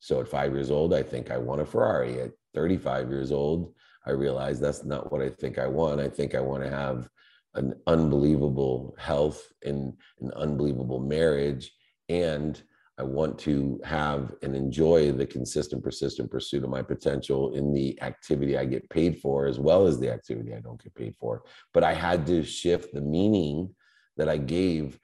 So 0.00 0.20
at 0.20 0.26
five 0.26 0.52
years 0.52 0.68
old, 0.68 0.92
I 0.92 1.04
think 1.04 1.30
I 1.30 1.38
want 1.38 1.60
a 1.60 1.64
Ferrari. 1.64 2.20
At 2.20 2.32
35 2.54 3.08
years 3.08 3.30
old, 3.30 3.72
I 4.04 4.10
realize 4.10 4.58
that's 4.58 4.84
not 4.84 5.12
what 5.12 5.22
I 5.22 5.28
think 5.28 5.60
I 5.60 5.68
want. 5.68 6.00
I 6.00 6.08
think 6.08 6.34
I 6.34 6.40
want 6.40 6.64
to 6.64 6.70
have 6.70 7.08
an 7.54 7.72
unbelievable 7.86 8.96
health 8.98 9.40
and 9.64 9.92
an 10.20 10.32
unbelievable 10.34 10.98
marriage. 10.98 11.70
And 12.08 12.60
I 12.98 13.04
want 13.04 13.38
to 13.40 13.80
have 13.84 14.34
and 14.42 14.56
enjoy 14.56 15.12
the 15.12 15.24
consistent, 15.24 15.84
persistent 15.84 16.32
pursuit 16.32 16.64
of 16.64 16.70
my 16.70 16.82
potential 16.82 17.54
in 17.54 17.72
the 17.72 17.96
activity 18.02 18.58
I 18.58 18.64
get 18.64 18.90
paid 18.90 19.20
for, 19.20 19.46
as 19.46 19.60
well 19.60 19.86
as 19.86 20.00
the 20.00 20.10
activity 20.10 20.52
I 20.52 20.58
don't 20.58 20.82
get 20.82 20.96
paid 20.96 21.14
for. 21.16 21.44
But 21.72 21.84
I 21.84 21.94
had 21.94 22.26
to 22.26 22.42
shift 22.42 22.92
the 22.92 23.00
meaning 23.00 23.72
that 24.20 24.28
I 24.28 24.36
gave 24.36 24.98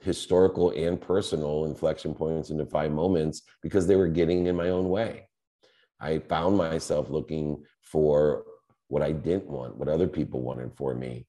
historical 0.00 0.72
and 0.72 1.00
personal 1.00 1.64
inflection 1.64 2.12
points 2.12 2.50
and 2.50 2.58
defined 2.58 2.94
moments 2.94 3.40
because 3.62 3.86
they 3.86 3.96
were 3.96 4.08
getting 4.08 4.44
in 4.44 4.54
my 4.54 4.68
own 4.68 4.90
way. 4.90 5.26
I 5.98 6.18
found 6.18 6.58
myself 6.58 7.08
looking 7.08 7.64
for 7.80 8.44
what 8.88 9.02
I 9.02 9.12
didn't 9.12 9.48
want, 9.48 9.78
what 9.78 9.88
other 9.88 10.06
people 10.06 10.42
wanted 10.42 10.76
for 10.76 10.94
me. 10.94 11.26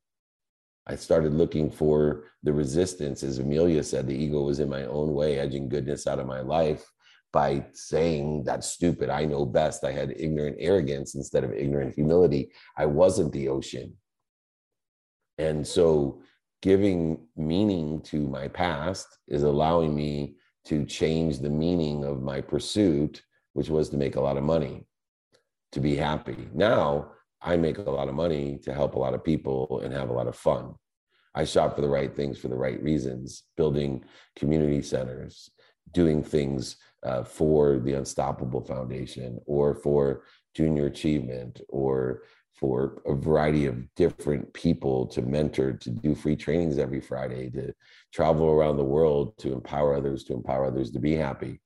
I 0.86 0.98
started 0.98 1.34
looking 1.34 1.72
for 1.72 2.26
the 2.44 2.52
resistance. 2.52 3.24
As 3.24 3.40
Amelia 3.40 3.84
said, 3.84 4.06
the 4.06 4.22
ego 4.22 4.42
was 4.42 4.60
in 4.60 4.70
my 4.70 4.84
own 4.84 5.14
way, 5.14 5.40
edging 5.40 5.70
goodness 5.70 6.08
out 6.08 6.20
of 6.20 6.28
my 6.28 6.42
life 6.42 6.86
by 7.32 7.66
saying, 7.72 8.44
That's 8.44 8.68
stupid. 8.68 9.10
I 9.10 9.24
know 9.24 9.46
best. 9.46 9.86
I 9.86 9.94
had 9.94 10.14
ignorant 10.18 10.58
arrogance 10.60 11.16
instead 11.16 11.46
of 11.46 11.54
ignorant 11.54 11.96
humility. 11.96 12.52
I 12.76 12.86
wasn't 12.86 13.32
the 13.32 13.48
ocean. 13.48 13.94
And 15.38 15.66
so, 15.66 16.22
giving 16.62 17.28
meaning 17.36 18.02
to 18.02 18.28
my 18.28 18.48
past 18.48 19.08
is 19.28 19.44
allowing 19.44 19.96
me 19.96 20.36
to 20.66 20.86
change 20.86 21.40
the 21.40 21.50
meaning 21.50 22.04
of 22.04 22.22
my 22.22 22.42
pursuit 22.42 23.22
which 23.54 23.70
was 23.70 23.90
to 23.90 23.98
make 23.98 24.16
a 24.16 24.22
lot 24.22 24.38
of 24.38 24.44
money, 24.44 24.86
to 25.72 25.80
be 25.80 25.96
happy. 25.96 26.48
Now 26.54 27.12
I 27.42 27.58
make 27.58 27.78
a 27.78 27.90
lot 27.90 28.08
of 28.08 28.16
money 28.16 28.60
to 28.64 28.74
help 28.74 28.96
a 28.96 29.00
lot 29.00 29.14
of 29.14 29.24
people 29.24 29.82
and 29.84 29.94
have 29.94 30.10
a 30.10 30.14
lot 30.14 30.28
of 30.28 30.36
fun. 30.36 30.76
I 31.36 31.46
shop 31.46 31.76
for 31.76 31.82
the 31.82 31.90
right 31.90 32.16
things 32.16 32.38
for 32.38 32.48
the 32.48 32.58
right 32.58 32.82
reasons, 32.82 33.44
building 33.56 34.04
community 34.36 34.82
centers, 34.82 35.50
doing 35.94 36.24
things 36.24 36.78
uh, 37.04 37.24
for 37.24 37.80
the 37.80 37.94
Unstoppable 37.94 38.62
Foundation 38.62 39.40
or 39.46 39.74
for 39.74 40.24
Junior 40.56 40.88
Achievement 40.88 41.62
or 41.70 42.24
for 42.54 43.02
a 43.06 43.14
variety 43.14 43.66
of 43.68 43.94
different 43.96 44.54
people 44.54 45.08
to 45.08 45.22
mentor, 45.22 45.74
to 45.74 45.90
do 45.90 46.14
free 46.14 46.36
trainings 46.36 46.78
every 46.78 47.00
Friday, 47.00 47.50
to 47.50 47.74
travel 48.14 48.48
around 48.48 48.76
the 48.76 48.84
world, 48.84 49.38
to 49.38 49.54
empower 49.54 49.96
others, 49.96 50.26
to 50.26 50.34
empower 50.34 50.66
others 50.66 50.92
to 50.92 51.00
be 51.00 51.16
happy 51.16 51.62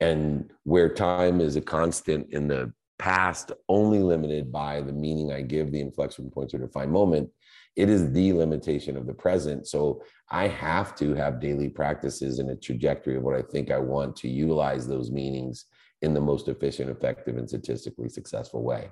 and 0.00 0.50
where 0.64 0.88
time 0.88 1.40
is 1.40 1.56
a 1.56 1.60
constant 1.60 2.32
in 2.32 2.48
the 2.48 2.72
past 2.98 3.52
only 3.68 4.00
limited 4.00 4.50
by 4.50 4.80
the 4.80 4.92
meaning 4.92 5.32
i 5.32 5.40
give 5.40 5.70
the 5.70 5.80
inflection 5.80 6.28
points 6.30 6.52
or 6.52 6.58
defined 6.58 6.90
moment 6.90 7.30
it 7.78 7.88
is 7.88 8.10
the 8.10 8.32
limitation 8.32 8.96
of 8.96 9.06
the 9.06 9.14
present. 9.14 9.68
So 9.68 10.02
I 10.32 10.48
have 10.48 10.96
to 10.96 11.14
have 11.14 11.40
daily 11.40 11.68
practices 11.68 12.40
and 12.40 12.50
a 12.50 12.56
trajectory 12.56 13.14
of 13.14 13.22
what 13.22 13.36
I 13.36 13.42
think 13.42 13.70
I 13.70 13.78
want 13.78 14.16
to 14.16 14.28
utilize 14.28 14.88
those 14.88 15.12
meanings 15.12 15.66
in 16.02 16.14
the 16.14 16.20
most 16.20 16.48
efficient, 16.48 16.90
effective, 16.90 17.36
and 17.36 17.48
statistically 17.48 18.08
successful 18.08 18.62
way. 18.62 18.90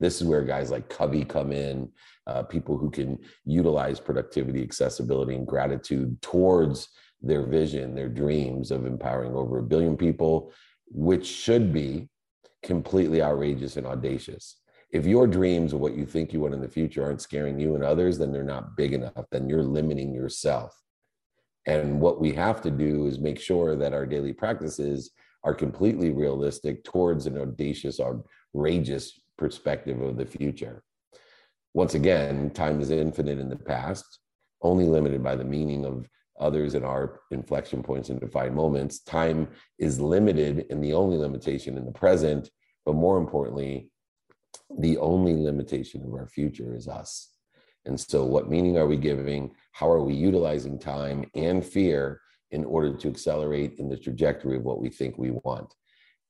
This 0.00 0.20
is 0.20 0.26
where 0.26 0.42
guys 0.42 0.70
like 0.70 0.88
Covey 0.88 1.24
come 1.24 1.52
in, 1.52 1.90
uh, 2.26 2.42
people 2.42 2.76
who 2.76 2.90
can 2.90 3.18
utilize 3.44 4.00
productivity, 4.00 4.62
accessibility, 4.62 5.34
and 5.34 5.46
gratitude 5.46 6.20
towards 6.22 6.88
their 7.22 7.46
vision, 7.46 7.94
their 7.94 8.08
dreams 8.08 8.70
of 8.70 8.86
empowering 8.86 9.34
over 9.34 9.58
a 9.58 9.62
billion 9.62 9.96
people, 9.96 10.52
which 10.86 11.26
should 11.26 11.72
be 11.72 12.08
completely 12.62 13.22
outrageous 13.22 13.76
and 13.76 13.86
audacious. 13.86 14.60
If 14.90 15.06
your 15.06 15.26
dreams 15.26 15.72
of 15.72 15.80
what 15.80 15.96
you 15.96 16.06
think 16.06 16.32
you 16.32 16.40
want 16.40 16.54
in 16.54 16.60
the 16.60 16.68
future 16.68 17.04
aren't 17.04 17.20
scaring 17.20 17.58
you 17.58 17.74
and 17.74 17.82
others, 17.82 18.18
then 18.18 18.32
they're 18.32 18.44
not 18.44 18.76
big 18.76 18.92
enough. 18.92 19.26
Then 19.30 19.48
you're 19.48 19.62
limiting 19.62 20.14
yourself. 20.14 20.72
And 21.66 22.00
what 22.00 22.20
we 22.20 22.32
have 22.32 22.60
to 22.62 22.70
do 22.70 23.06
is 23.06 23.18
make 23.18 23.40
sure 23.40 23.74
that 23.76 23.94
our 23.94 24.06
daily 24.06 24.32
practices 24.32 25.10
are 25.44 25.54
completely 25.54 26.10
realistic 26.10 26.82
towards 26.84 27.26
an 27.26 27.38
audacious, 27.38 28.00
outrageous 28.00 29.20
perspective 29.36 30.00
of 30.00 30.16
the 30.16 30.26
future. 30.26 30.82
Once 31.74 31.94
again, 31.94 32.50
time 32.50 32.80
is 32.80 32.90
infinite 32.90 33.38
in 33.38 33.48
the 33.48 33.56
past, 33.56 34.20
only 34.62 34.86
limited 34.86 35.22
by 35.22 35.36
the 35.36 35.44
meaning 35.44 35.84
of 35.84 36.08
others 36.40 36.74
in 36.74 36.84
our 36.84 37.20
inflection 37.30 37.82
points 37.82 38.08
and 38.08 38.20
defined 38.20 38.54
moments. 38.54 39.00
Time 39.00 39.48
is 39.78 40.00
limited 40.00 40.66
and 40.70 40.82
the 40.82 40.92
only 40.92 41.16
limitation 41.16 41.76
in 41.76 41.84
the 41.84 41.92
present, 41.92 42.48
but 42.86 42.94
more 42.94 43.18
importantly, 43.18 43.90
the 44.78 44.96
only 44.98 45.34
limitation 45.34 46.02
of 46.04 46.12
our 46.14 46.26
future 46.26 46.74
is 46.74 46.88
us. 46.88 47.30
And 47.84 48.00
so, 48.00 48.24
what 48.24 48.48
meaning 48.48 48.78
are 48.78 48.86
we 48.86 48.96
giving? 48.96 49.50
How 49.72 49.90
are 49.90 50.02
we 50.02 50.14
utilizing 50.14 50.78
time 50.78 51.26
and 51.34 51.64
fear 51.64 52.20
in 52.54 52.64
order 52.64 52.96
to 52.96 53.08
accelerate 53.08 53.78
in 53.78 53.88
the 53.88 53.96
trajectory 53.96 54.56
of 54.56 54.62
what 54.62 54.80
we 54.80 54.88
think 54.88 55.18
we 55.18 55.32
want? 55.32 55.74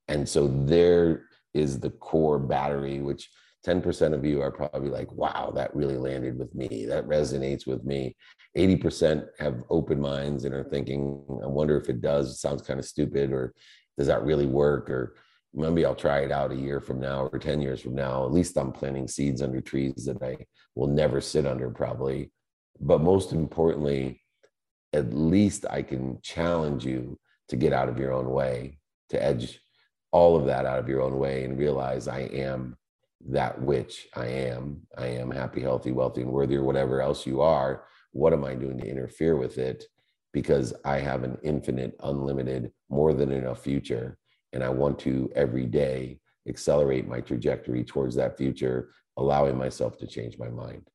And 0.08 0.28
so, 0.28 0.48
there 0.48 1.26
is 1.52 1.78
the 1.78 1.90
core 1.90 2.38
battery, 2.38 3.00
which 3.00 3.30
10% 3.66 4.12
of 4.12 4.24
you 4.24 4.42
are 4.42 4.50
probably 4.50 4.90
like, 4.90 5.10
wow, 5.12 5.50
that 5.54 5.74
really 5.74 5.96
landed 5.96 6.38
with 6.38 6.54
me. 6.54 6.84
That 6.86 7.06
resonates 7.06 7.66
with 7.66 7.84
me. 7.84 8.14
80% 8.56 9.26
have 9.38 9.62
open 9.70 10.00
minds 10.00 10.44
and 10.44 10.54
are 10.54 10.64
thinking, 10.64 11.22
I 11.42 11.46
wonder 11.46 11.76
if 11.78 11.88
it 11.88 12.00
does. 12.00 12.30
It 12.30 12.36
sounds 12.36 12.62
kind 12.62 12.78
of 12.78 12.84
stupid, 12.84 13.32
or 13.32 13.54
does 13.96 14.06
that 14.08 14.24
really 14.24 14.46
work? 14.46 14.90
Or 14.90 15.16
maybe 15.54 15.84
I'll 15.84 15.94
try 15.94 16.20
it 16.20 16.32
out 16.32 16.52
a 16.52 16.56
year 16.56 16.80
from 16.80 17.00
now 17.00 17.26
or 17.32 17.38
10 17.38 17.62
years 17.62 17.80
from 17.80 17.94
now. 17.94 18.24
At 18.24 18.32
least 18.32 18.58
I'm 18.58 18.72
planting 18.72 19.08
seeds 19.08 19.40
under 19.40 19.60
trees 19.60 20.04
that 20.04 20.22
I 20.22 20.36
will 20.74 20.88
never 20.88 21.20
sit 21.20 21.46
under, 21.46 21.70
probably. 21.70 22.32
But 22.80 23.00
most 23.00 23.32
importantly, 23.32 24.20
at 24.94 25.12
least 25.12 25.66
I 25.68 25.82
can 25.82 26.18
challenge 26.22 26.84
you 26.84 27.18
to 27.48 27.56
get 27.56 27.72
out 27.72 27.88
of 27.88 27.98
your 27.98 28.12
own 28.12 28.30
way, 28.30 28.78
to 29.10 29.22
edge 29.22 29.60
all 30.12 30.36
of 30.36 30.46
that 30.46 30.64
out 30.64 30.78
of 30.78 30.88
your 30.88 31.02
own 31.02 31.18
way 31.18 31.44
and 31.44 31.58
realize 31.58 32.08
I 32.08 32.20
am 32.20 32.76
that 33.28 33.60
which 33.60 34.06
I 34.14 34.26
am. 34.26 34.82
I 34.96 35.06
am 35.06 35.30
happy, 35.30 35.60
healthy, 35.60 35.92
wealthy, 35.92 36.22
and 36.22 36.30
worthy, 36.30 36.56
or 36.56 36.62
whatever 36.62 37.02
else 37.02 37.26
you 37.26 37.40
are. 37.40 37.84
What 38.12 38.32
am 38.32 38.44
I 38.44 38.54
doing 38.54 38.78
to 38.78 38.88
interfere 38.88 39.36
with 39.36 39.58
it? 39.58 39.84
Because 40.32 40.72
I 40.84 40.98
have 40.98 41.24
an 41.24 41.38
infinite, 41.42 41.96
unlimited, 42.00 42.72
more 42.88 43.12
than 43.12 43.32
enough 43.32 43.62
future 43.62 44.18
and 44.54 44.62
I 44.62 44.68
want 44.68 44.98
to 45.00 45.30
every 45.34 45.66
day 45.66 46.20
accelerate 46.48 47.08
my 47.08 47.20
trajectory 47.20 47.84
towards 47.84 48.14
that 48.14 48.38
future, 48.38 48.90
allowing 49.16 49.58
myself 49.58 49.98
to 49.98 50.06
change 50.06 50.38
my 50.38 50.48
mind. 50.48 50.88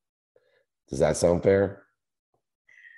Does 0.87 0.99
that 0.99 1.17
sound 1.17 1.43
fair? 1.43 1.83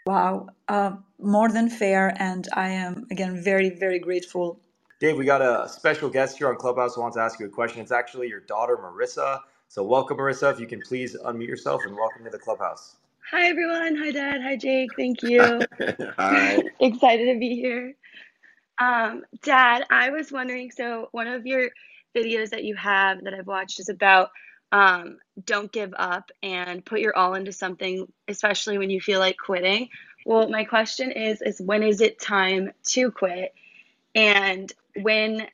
Wow, 0.06 0.48
uh, 0.68 0.94
more 1.20 1.50
than 1.50 1.70
fair. 1.70 2.14
And 2.18 2.48
I 2.54 2.70
am, 2.70 3.06
again, 3.12 3.42
very, 3.44 3.70
very 3.70 4.00
grateful. 4.00 4.60
Dave, 5.00 5.18
we 5.18 5.26
got 5.26 5.42
a 5.42 5.70
special 5.70 6.10
guest 6.10 6.38
here 6.38 6.50
on 6.50 6.56
Clubhouse 6.56 6.96
who 6.96 7.02
wants 7.02 7.18
to 7.18 7.22
ask 7.22 7.40
you 7.40 7.46
a 7.46 7.50
question. 7.50 7.82
It's 7.82 7.92
actually 7.92 8.28
your 8.28 8.42
daughter, 8.42 8.78
Marissa. 8.78 9.42
So, 9.68 9.84
welcome, 9.84 10.18
Marissa. 10.18 10.52
If 10.52 10.60
you 10.60 10.68
can 10.68 10.82
please 10.82 11.16
unmute 11.26 11.48
yourself 11.48 11.82
and 11.86 11.96
welcome 11.96 12.24
to 12.24 12.30
the 12.30 12.40
Clubhouse. 12.40 12.96
Hi, 13.32 13.48
everyone. 13.48 13.96
Hi, 13.96 14.12
Dad. 14.12 14.42
Hi, 14.42 14.56
Jake. 14.58 14.90
Thank 14.98 15.24
you. 15.24 15.66
Hi. 16.18 16.62
Excited 16.80 17.34
to 17.34 17.40
be 17.40 17.56
here. 17.56 17.94
Um, 18.80 19.24
Dad, 19.44 19.86
I 19.90 20.10
was 20.10 20.32
wondering 20.32 20.72
so, 20.72 21.10
one 21.12 21.28
of 21.28 21.46
your 21.46 21.70
videos 22.16 22.50
that 22.50 22.64
you 22.64 22.76
have 22.76 23.24
that 23.24 23.34
I've 23.34 23.48
watched 23.48 23.80
is 23.80 23.90
about 23.90 24.30
um, 24.72 25.18
don't 25.44 25.72
give 25.72 25.94
up 25.98 26.32
and 26.42 26.84
put 26.84 27.00
your 27.00 27.16
all 27.18 27.34
into 27.34 27.52
something, 27.52 28.12
especially 28.28 28.78
when 28.78 28.90
you 28.90 29.02
feel 29.02 29.20
like 29.20 29.38
quitting. 29.38 29.90
Well, 30.26 30.50
my 30.50 30.64
question 30.64 31.12
is, 31.12 31.42
is 31.42 31.62
when 31.62 31.84
is 31.84 32.02
it 32.02 32.20
time 32.20 32.72
to 32.90 33.12
quit? 33.12 33.54
And 34.16 34.72
when, 35.02 35.48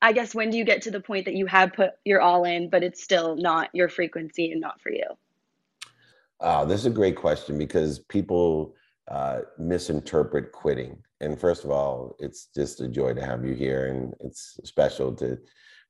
I 0.00 0.12
guess, 0.12 0.34
when 0.34 0.50
do 0.50 0.58
you 0.58 0.64
get 0.64 0.82
to 0.82 0.90
the 0.90 1.00
point 1.00 1.24
that 1.26 1.34
you 1.34 1.46
have 1.46 1.72
put 1.72 1.92
your 2.04 2.20
all 2.20 2.44
in, 2.44 2.70
but 2.70 2.82
it's 2.82 3.02
still 3.02 3.36
not 3.36 3.70
your 3.74 3.88
frequency 3.88 4.52
and 4.52 4.60
not 4.60 4.80
for 4.80 4.90
you? 4.90 5.06
Uh, 6.40 6.64
this 6.64 6.80
is 6.80 6.86
a 6.86 6.90
great 6.90 7.16
question 7.16 7.58
because 7.58 7.98
people 7.98 8.74
uh, 9.08 9.40
misinterpret 9.58 10.52
quitting. 10.52 10.98
And 11.20 11.38
first 11.38 11.64
of 11.64 11.70
all, 11.70 12.16
it's 12.18 12.48
just 12.54 12.80
a 12.80 12.88
joy 12.88 13.14
to 13.14 13.24
have 13.24 13.44
you 13.44 13.54
here, 13.54 13.86
and 13.86 14.14
it's 14.20 14.60
special 14.64 15.12
to 15.16 15.38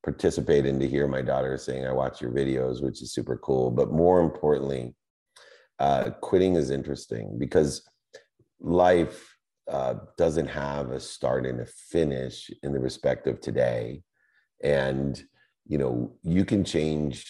participate 0.04 0.66
and 0.66 0.78
to 0.80 0.88
hear 0.88 1.08
my 1.08 1.22
daughter 1.22 1.56
saying, 1.58 1.86
"I 1.86 1.92
watch 1.92 2.20
your 2.20 2.30
videos," 2.30 2.82
which 2.82 3.02
is 3.02 3.12
super 3.12 3.36
cool. 3.38 3.70
But 3.70 3.90
more 3.90 4.20
importantly, 4.20 4.94
uh, 5.78 6.10
quitting 6.20 6.56
is 6.56 6.70
interesting 6.70 7.36
because 7.38 7.88
life 8.60 9.36
uh, 9.68 9.94
doesn't 10.18 10.48
have 10.48 10.90
a 10.90 11.00
start 11.00 11.46
and 11.46 11.60
a 11.60 11.66
finish 11.66 12.50
in 12.62 12.72
the 12.72 12.80
respect 12.80 13.26
of 13.26 13.40
today, 13.40 14.02
and 14.62 15.22
you 15.66 15.78
know 15.78 16.16
you 16.22 16.44
can 16.44 16.64
change 16.64 17.26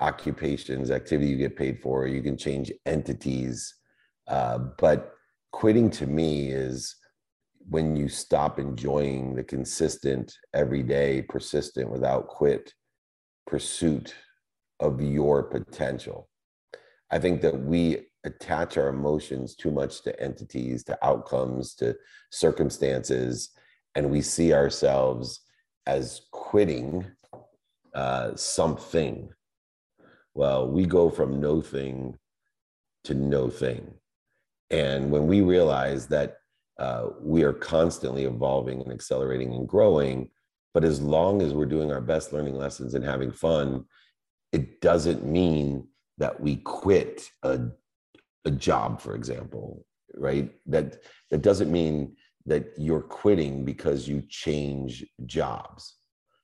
occupations, 0.00 0.90
activity 0.90 1.30
you 1.30 1.36
get 1.36 1.56
paid 1.56 1.80
for. 1.80 2.06
You 2.06 2.22
can 2.22 2.36
change 2.36 2.72
entities 2.86 3.80
uh, 4.30 4.58
but 4.78 5.12
quitting 5.52 5.90
to 5.90 6.06
me 6.06 6.50
is 6.50 6.96
when 7.70 7.94
you 7.94 8.08
stop 8.08 8.58
enjoying 8.58 9.34
the 9.34 9.44
consistent, 9.44 10.34
everyday, 10.52 11.22
persistent, 11.22 11.88
without 11.88 12.26
quit 12.26 12.74
pursuit 13.46 14.14
of 14.80 15.00
your 15.00 15.44
potential. 15.44 16.28
I 17.12 17.20
think 17.20 17.42
that 17.42 17.60
we 17.60 18.08
attach 18.24 18.76
our 18.76 18.88
emotions 18.88 19.54
too 19.54 19.70
much 19.70 20.02
to 20.02 20.20
entities, 20.20 20.82
to 20.84 20.98
outcomes, 21.02 21.74
to 21.76 21.96
circumstances, 22.32 23.50
and 23.94 24.10
we 24.10 24.20
see 24.20 24.52
ourselves 24.52 25.40
as 25.86 26.22
quitting 26.32 27.06
uh, 27.94 28.34
something. 28.34 29.28
Well, 30.34 30.68
we 30.68 30.86
go 30.86 31.08
from 31.08 31.40
no 31.40 31.60
thing 31.60 32.18
to 33.04 33.14
no 33.14 33.48
thing. 33.48 33.94
And 34.70 35.10
when 35.10 35.28
we 35.28 35.40
realize 35.40 36.08
that 36.08 36.39
uh, 36.80 37.10
we 37.20 37.42
are 37.42 37.52
constantly 37.52 38.24
evolving 38.24 38.80
and 38.80 38.90
accelerating 38.90 39.52
and 39.52 39.68
growing, 39.68 40.30
but 40.72 40.82
as 40.82 41.00
long 41.00 41.42
as 41.42 41.52
we're 41.52 41.66
doing 41.66 41.92
our 41.92 42.00
best 42.00 42.32
learning 42.32 42.54
lessons 42.54 42.94
and 42.94 43.04
having 43.04 43.30
fun, 43.30 43.84
it 44.50 44.80
doesn't 44.80 45.24
mean 45.24 45.86
that 46.16 46.40
we 46.40 46.56
quit 46.56 47.30
a, 47.42 47.60
a 48.46 48.50
job, 48.50 48.98
for 48.98 49.14
example, 49.14 49.84
right? 50.14 50.50
That 50.66 51.02
that 51.30 51.42
doesn't 51.42 51.70
mean 51.70 52.16
that 52.46 52.72
you're 52.78 53.02
quitting 53.02 53.64
because 53.64 54.08
you 54.08 54.22
change 54.28 55.04
jobs. 55.26 55.96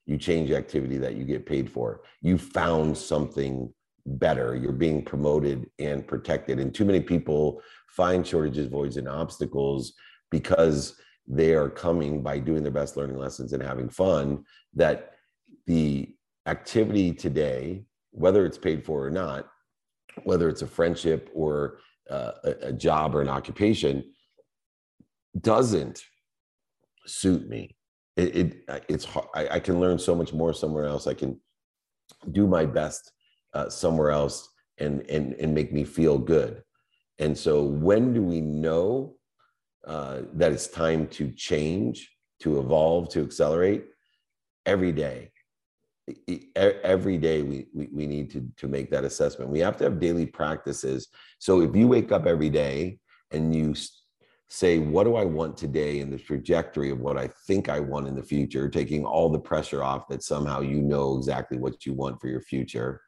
You 0.04 0.18
change 0.18 0.50
activity 0.50 0.98
that 0.98 1.16
you 1.16 1.24
get 1.24 1.46
paid 1.46 1.70
for. 1.70 2.02
You 2.20 2.36
found 2.36 2.96
something 2.96 3.72
better. 4.04 4.54
You're 4.54 4.72
being 4.72 5.02
promoted 5.02 5.70
and 5.78 6.06
protected. 6.06 6.60
And 6.60 6.74
too 6.74 6.84
many 6.84 7.00
people 7.00 7.62
find 7.88 8.24
shortages, 8.24 8.68
voids, 8.68 8.98
and 8.98 9.08
obstacles 9.08 9.94
because 10.30 10.96
they 11.26 11.54
are 11.54 11.68
coming 11.68 12.22
by 12.22 12.38
doing 12.38 12.62
their 12.62 12.72
best 12.72 12.96
learning 12.96 13.18
lessons 13.18 13.52
and 13.52 13.62
having 13.62 13.88
fun. 13.88 14.44
That 14.74 15.14
the 15.66 16.14
activity 16.46 17.12
today, 17.12 17.84
whether 18.10 18.46
it's 18.46 18.58
paid 18.58 18.84
for 18.84 19.04
or 19.04 19.10
not, 19.10 19.46
whether 20.24 20.48
it's 20.48 20.62
a 20.62 20.66
friendship 20.66 21.30
or 21.34 21.78
uh, 22.10 22.32
a, 22.44 22.50
a 22.68 22.72
job 22.72 23.14
or 23.14 23.22
an 23.22 23.28
occupation, 23.28 24.04
doesn't 25.40 26.02
suit 27.06 27.48
me. 27.48 27.76
It, 28.16 28.36
it 28.36 28.84
it's 28.88 29.06
I, 29.34 29.48
I, 29.52 29.60
can 29.60 29.78
learn 29.78 29.98
so 29.98 30.14
much 30.14 30.32
more 30.32 30.54
somewhere 30.54 30.86
else. 30.86 31.06
I 31.06 31.14
can 31.14 31.38
do 32.32 32.46
my 32.46 32.64
best 32.64 33.12
uh, 33.52 33.68
somewhere 33.68 34.10
else 34.10 34.48
and 34.78 35.02
and 35.10 35.34
and 35.34 35.54
make 35.54 35.72
me 35.72 35.84
feel 35.84 36.16
good. 36.16 36.62
And 37.18 37.36
so, 37.36 37.62
when 37.62 38.14
do 38.14 38.22
we 38.22 38.40
know 38.40 39.15
uh, 39.86 40.22
that 40.34 40.52
it's 40.52 40.66
time 40.66 41.06
to 41.08 41.30
change, 41.30 42.10
to 42.40 42.58
evolve, 42.58 43.08
to 43.10 43.22
accelerate? 43.22 43.84
Every 44.64 44.92
day. 44.92 45.30
every 46.56 47.18
day 47.18 47.42
we, 47.42 47.66
we, 47.74 47.88
we 47.92 48.06
need 48.06 48.30
to, 48.30 48.48
to 48.56 48.68
make 48.68 48.90
that 48.90 49.04
assessment. 49.04 49.50
We 49.50 49.60
have 49.60 49.76
to 49.78 49.84
have 49.84 50.00
daily 50.00 50.26
practices. 50.26 51.08
So 51.38 51.62
if 51.62 51.74
you 51.74 51.88
wake 51.88 52.12
up 52.12 52.26
every 52.26 52.50
day 52.50 52.98
and 53.32 53.54
you 53.54 53.74
say, 54.48 54.78
what 54.78 55.04
do 55.04 55.16
I 55.16 55.24
want 55.24 55.56
today 55.56 56.00
in 56.00 56.10
the 56.10 56.18
trajectory 56.18 56.90
of 56.90 57.00
what 57.00 57.16
I 57.16 57.28
think 57.46 57.68
I 57.68 57.80
want 57.80 58.06
in 58.06 58.14
the 58.14 58.22
future, 58.22 58.68
taking 58.68 59.04
all 59.04 59.28
the 59.28 59.40
pressure 59.40 59.82
off 59.82 60.08
that 60.08 60.22
somehow 60.22 60.60
you 60.60 60.80
know 60.80 61.16
exactly 61.16 61.58
what 61.58 61.84
you 61.84 61.94
want 61.94 62.20
for 62.20 62.28
your 62.28 62.42
future. 62.42 63.00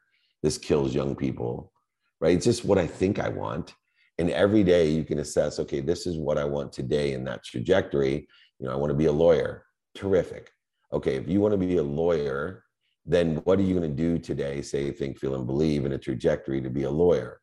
This 0.43 0.57
kills 0.57 0.93
young 0.93 1.15
people, 1.15 1.71
right? 2.19 2.35
It's 2.35 2.45
just 2.45 2.65
what 2.65 2.77
I 2.77 2.87
think 2.87 3.19
I 3.19 3.29
want. 3.29 3.73
And 4.19 4.29
every 4.29 4.63
day 4.63 4.89
you 4.89 5.03
can 5.03 5.19
assess, 5.19 5.59
okay, 5.59 5.79
this 5.79 6.05
is 6.05 6.17
what 6.17 6.37
I 6.37 6.43
want 6.43 6.71
today 6.71 7.13
in 7.13 7.23
that 7.23 7.43
trajectory. 7.43 8.27
You 8.59 8.67
know, 8.67 8.73
I 8.73 8.75
want 8.75 8.91
to 8.91 8.97
be 8.97 9.05
a 9.05 9.11
lawyer. 9.11 9.65
Terrific. 9.95 10.51
Okay, 10.93 11.15
if 11.15 11.27
you 11.27 11.39
want 11.39 11.53
to 11.53 11.57
be 11.57 11.77
a 11.77 11.83
lawyer, 11.83 12.63
then 13.05 13.37
what 13.45 13.59
are 13.59 13.63
you 13.63 13.73
going 13.73 13.89
to 13.89 13.95
do 13.95 14.19
today? 14.19 14.61
Say, 14.61 14.91
think, 14.91 15.17
feel, 15.17 15.35
and 15.35 15.47
believe 15.47 15.85
in 15.85 15.93
a 15.93 15.97
trajectory 15.97 16.61
to 16.61 16.69
be 16.69 16.83
a 16.83 16.91
lawyer 16.91 17.39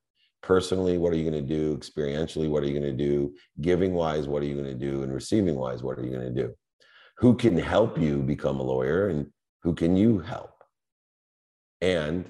personally 0.46 0.96
what 0.96 1.12
are 1.12 1.16
you 1.16 1.28
going 1.28 1.46
to 1.46 1.54
do 1.54 1.76
experientially 1.76 2.48
what 2.48 2.62
are 2.62 2.66
you 2.66 2.78
going 2.78 2.96
to 2.96 3.04
do 3.04 3.34
giving 3.60 3.92
wise 3.92 4.28
what 4.28 4.42
are 4.42 4.46
you 4.46 4.54
going 4.54 4.64
to 4.64 4.74
do 4.74 5.02
and 5.02 5.12
receiving 5.12 5.56
wise 5.56 5.82
what 5.82 5.98
are 5.98 6.04
you 6.04 6.10
going 6.10 6.34
to 6.34 6.42
do 6.42 6.54
who 7.18 7.34
can 7.34 7.56
help 7.56 7.98
you 7.98 8.22
become 8.22 8.60
a 8.60 8.62
lawyer 8.62 9.08
and 9.08 9.26
who 9.62 9.74
can 9.74 9.96
you 9.96 10.20
help 10.20 10.52
and 11.80 12.26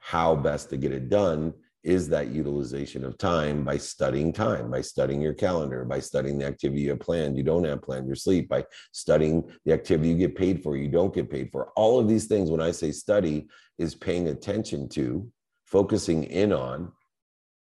how 0.00 0.36
best 0.36 0.68
to 0.68 0.76
get 0.76 0.92
it 0.92 1.08
done 1.08 1.54
is 1.86 2.08
that 2.08 2.32
utilization 2.32 3.04
of 3.04 3.16
time 3.16 3.64
by 3.64 3.76
studying 3.76 4.32
time, 4.32 4.68
by 4.72 4.80
studying 4.80 5.22
your 5.22 5.32
calendar, 5.32 5.84
by 5.84 6.00
studying 6.00 6.36
the 6.36 6.44
activity 6.44 6.80
you 6.82 6.90
have 6.90 6.98
planned, 6.98 7.36
you 7.36 7.44
don't 7.44 7.62
have 7.62 7.80
planned, 7.80 8.08
your 8.08 8.16
sleep, 8.16 8.48
by 8.48 8.64
studying 8.90 9.48
the 9.64 9.72
activity 9.72 10.08
you 10.08 10.16
get 10.16 10.34
paid 10.34 10.64
for, 10.64 10.76
you 10.76 10.88
don't 10.88 11.14
get 11.14 11.30
paid 11.30 11.48
for. 11.52 11.70
All 11.76 12.00
of 12.00 12.08
these 12.08 12.26
things, 12.26 12.50
when 12.50 12.60
I 12.60 12.72
say 12.72 12.90
study, 12.90 13.46
is 13.78 13.94
paying 13.94 14.28
attention 14.28 14.88
to, 14.90 15.30
focusing 15.64 16.24
in 16.24 16.52
on, 16.52 16.90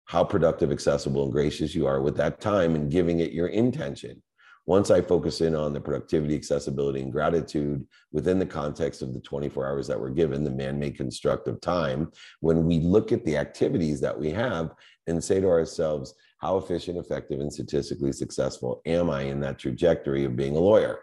how 0.05 0.23
productive, 0.23 0.71
accessible, 0.71 1.23
and 1.23 1.31
gracious 1.31 1.73
you 1.73 1.87
are 1.87 1.99
with 1.99 2.15
that 2.17 2.39
time 2.39 2.75
and 2.75 2.91
giving 2.91 3.21
it 3.21 3.31
your 3.31 3.47
intention. 3.47 4.21
Once 4.67 4.91
I 4.91 5.01
focus 5.01 5.41
in 5.41 5.55
on 5.55 5.73
the 5.73 5.81
productivity, 5.81 6.35
accessibility, 6.35 7.01
and 7.01 7.11
gratitude 7.11 7.85
within 8.11 8.37
the 8.37 8.45
context 8.45 9.01
of 9.01 9.13
the 9.13 9.19
24 9.19 9.67
hours 9.67 9.87
that 9.87 9.99
we're 9.99 10.11
given, 10.11 10.43
the 10.43 10.51
man 10.51 10.77
made 10.77 10.95
construct 10.95 11.47
of 11.47 11.59
time, 11.61 12.11
when 12.41 12.65
we 12.65 12.79
look 12.79 13.11
at 13.11 13.25
the 13.25 13.37
activities 13.37 13.99
that 14.01 14.17
we 14.17 14.29
have 14.29 14.71
and 15.07 15.23
say 15.23 15.39
to 15.39 15.47
ourselves, 15.47 16.13
how 16.37 16.57
efficient, 16.57 16.97
effective, 16.97 17.39
and 17.39 17.51
statistically 17.51 18.11
successful 18.11 18.81
am 18.85 19.09
I 19.09 19.23
in 19.23 19.39
that 19.41 19.59
trajectory 19.59 20.25
of 20.25 20.35
being 20.35 20.55
a 20.55 20.59
lawyer? 20.59 20.99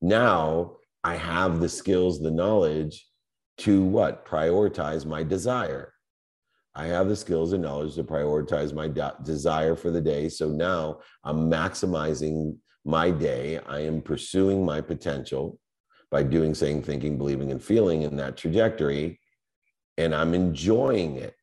Now 0.00 0.76
I 1.04 1.14
have 1.14 1.60
the 1.60 1.68
skills, 1.68 2.20
the 2.20 2.30
knowledge 2.30 3.06
to 3.58 3.82
what? 3.82 4.26
Prioritize 4.26 5.06
my 5.06 5.22
desire 5.22 5.92
I 6.74 6.86
have 6.86 7.08
the 7.08 7.16
skills 7.16 7.52
and 7.52 7.62
knowledge 7.62 7.94
to 7.96 8.04
prioritize 8.04 8.72
my 8.72 8.86
de- 8.86 9.16
desire 9.24 9.74
for 9.74 9.90
the 9.90 10.00
day. 10.00 10.28
So 10.28 10.48
now 10.48 11.00
I'm 11.24 11.50
maximizing 11.50 12.56
my 12.84 13.10
day. 13.10 13.58
I 13.66 13.80
am 13.80 14.00
pursuing 14.00 14.64
my 14.64 14.80
potential 14.80 15.58
by 16.10 16.22
doing, 16.22 16.54
saying, 16.54 16.82
thinking, 16.82 17.18
believing, 17.18 17.50
and 17.50 17.62
feeling 17.62 18.02
in 18.02 18.16
that 18.16 18.36
trajectory. 18.36 19.18
And 19.98 20.14
I'm 20.14 20.32
enjoying 20.32 21.16
it. 21.16 21.34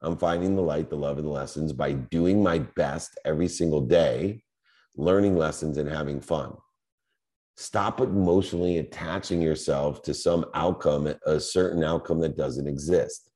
I'm 0.00 0.16
finding 0.16 0.56
the 0.56 0.62
light, 0.62 0.90
the 0.90 0.96
love, 0.96 1.18
and 1.18 1.26
the 1.26 1.30
lessons 1.32 1.72
by 1.72 1.92
doing 1.92 2.42
my 2.42 2.58
best 2.58 3.18
every 3.24 3.48
single 3.48 3.82
day, 3.82 4.42
learning 4.96 5.36
lessons 5.36 5.78
and 5.78 5.88
having 5.88 6.20
fun. 6.20 6.54
Stop 7.56 8.00
emotionally 8.00 8.78
attaching 8.78 9.40
yourself 9.40 10.02
to 10.02 10.14
some 10.14 10.46
outcome, 10.54 11.14
a 11.26 11.38
certain 11.38 11.84
outcome 11.84 12.18
that 12.20 12.36
doesn't 12.36 12.66
exist 12.66 13.31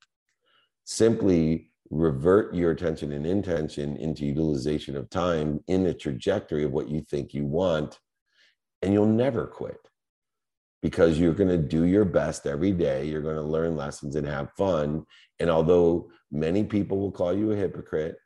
simply 0.87 1.68
revert 1.90 2.55
your 2.55 2.70
attention 2.70 3.12
and 3.12 3.27
intention 3.27 3.96
into 3.96 4.25
utilization 4.25 4.96
of 4.96 5.11
time 5.11 5.61
in 5.68 5.85
the 5.85 5.92
trajectory 5.92 6.64
of 6.64 6.72
what 6.72 6.88
you 6.88 7.01
think 7.03 7.35
you 7.35 7.44
want, 7.44 7.99
and 8.83 8.92
you'll 8.92 9.07
never 9.07 9.46
quit 9.46 9.79
because 10.83 11.18
you're 11.18 11.35
going 11.35 11.51
to 11.51 11.59
do 11.59 11.85
your 11.85 12.05
best 12.05 12.46
every 12.46 12.70
day. 12.70 13.07
You're 13.07 13.22
going 13.22 13.37
to 13.37 13.42
learn 13.42 13.77
lessons 13.77 14.14
and 14.14 14.27
have 14.27 14.53
fun. 14.53 15.05
And 15.40 15.51
although 15.51 16.09
many 16.31 16.64
people 16.64 16.99
will 16.99 17.11
call 17.11 17.37
you 17.37 17.51
a 17.51 17.57
hypocrite, 17.57 18.16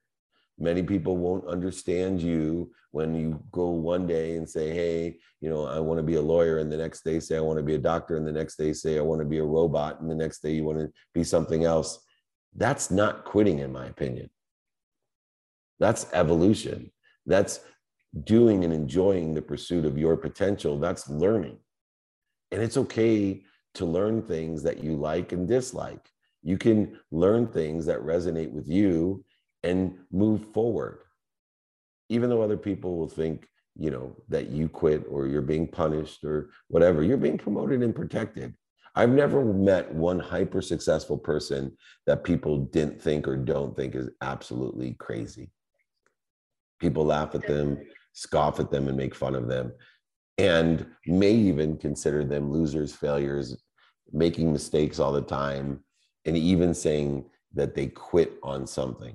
many 0.58 0.82
people 0.82 1.16
won't 1.16 1.46
understand 1.46 2.20
you 2.20 2.70
when 2.90 3.14
you 3.14 3.42
go 3.52 3.70
one 3.70 4.06
day 4.06 4.36
and 4.36 4.48
say, 4.48 4.74
Hey, 4.74 5.16
you 5.40 5.48
know, 5.48 5.64
I 5.64 5.78
want 5.78 5.98
to 5.98 6.02
be 6.02 6.16
a 6.16 6.22
lawyer. 6.22 6.58
And 6.58 6.70
the 6.70 6.76
next 6.76 7.04
day 7.04 7.20
say, 7.20 7.36
I 7.36 7.40
want 7.40 7.58
to 7.58 7.62
be 7.62 7.76
a 7.76 7.78
doctor. 7.78 8.16
And 8.16 8.26
the 8.26 8.32
next 8.32 8.56
day 8.56 8.74
say, 8.74 8.98
I 8.98 9.02
want 9.02 9.20
to 9.20 9.26
be 9.26 9.38
a 9.38 9.44
robot. 9.44 10.00
And 10.00 10.10
the 10.10 10.14
next 10.14 10.42
day 10.42 10.52
you 10.52 10.64
want 10.64 10.80
to 10.80 10.90
be 11.14 11.24
something 11.24 11.64
else 11.64 12.04
that's 12.56 12.90
not 12.90 13.24
quitting, 13.24 13.60
in 13.60 13.72
my 13.72 13.86
opinion. 13.86 14.30
That's 15.78 16.06
evolution. 16.12 16.90
That's 17.26 17.60
doing 18.24 18.64
and 18.64 18.72
enjoying 18.72 19.34
the 19.34 19.42
pursuit 19.42 19.84
of 19.84 19.98
your 19.98 20.16
potential. 20.16 20.78
That's 20.78 21.08
learning. 21.08 21.58
And 22.50 22.62
it's 22.62 22.76
okay 22.76 23.42
to 23.74 23.84
learn 23.84 24.22
things 24.22 24.62
that 24.64 24.82
you 24.82 24.96
like 24.96 25.32
and 25.32 25.46
dislike. 25.46 26.10
You 26.42 26.58
can 26.58 26.98
learn 27.10 27.46
things 27.46 27.86
that 27.86 28.00
resonate 28.00 28.50
with 28.50 28.68
you 28.68 29.24
and 29.62 29.98
move 30.10 30.44
forward. 30.52 31.00
Even 32.08 32.28
though 32.30 32.42
other 32.42 32.56
people 32.56 32.96
will 32.96 33.08
think, 33.08 33.46
you 33.76 33.90
know, 33.90 34.16
that 34.28 34.48
you 34.48 34.68
quit 34.68 35.04
or 35.08 35.26
you're 35.26 35.42
being 35.42 35.68
punished 35.68 36.24
or 36.24 36.50
whatever, 36.68 37.02
you're 37.02 37.16
being 37.16 37.38
promoted 37.38 37.82
and 37.82 37.94
protected. 37.94 38.54
I've 38.96 39.10
never 39.10 39.44
met 39.44 39.92
one 39.94 40.18
hyper 40.18 40.60
successful 40.60 41.16
person 41.16 41.76
that 42.06 42.24
people 42.24 42.58
didn't 42.58 43.00
think 43.00 43.28
or 43.28 43.36
don't 43.36 43.76
think 43.76 43.94
is 43.94 44.10
absolutely 44.20 44.94
crazy. 44.94 45.50
People 46.80 47.04
laugh 47.04 47.34
at 47.34 47.46
them, 47.46 47.78
scoff 48.12 48.58
at 48.58 48.70
them, 48.70 48.88
and 48.88 48.96
make 48.96 49.14
fun 49.14 49.34
of 49.34 49.48
them, 49.48 49.72
and 50.38 50.86
may 51.06 51.32
even 51.32 51.76
consider 51.76 52.24
them 52.24 52.50
losers, 52.50 52.92
failures, 52.94 53.62
making 54.12 54.52
mistakes 54.52 54.98
all 54.98 55.12
the 55.12 55.22
time, 55.22 55.84
and 56.24 56.36
even 56.36 56.74
saying 56.74 57.24
that 57.54 57.74
they 57.74 57.86
quit 57.86 58.38
on 58.42 58.66
something. 58.66 59.14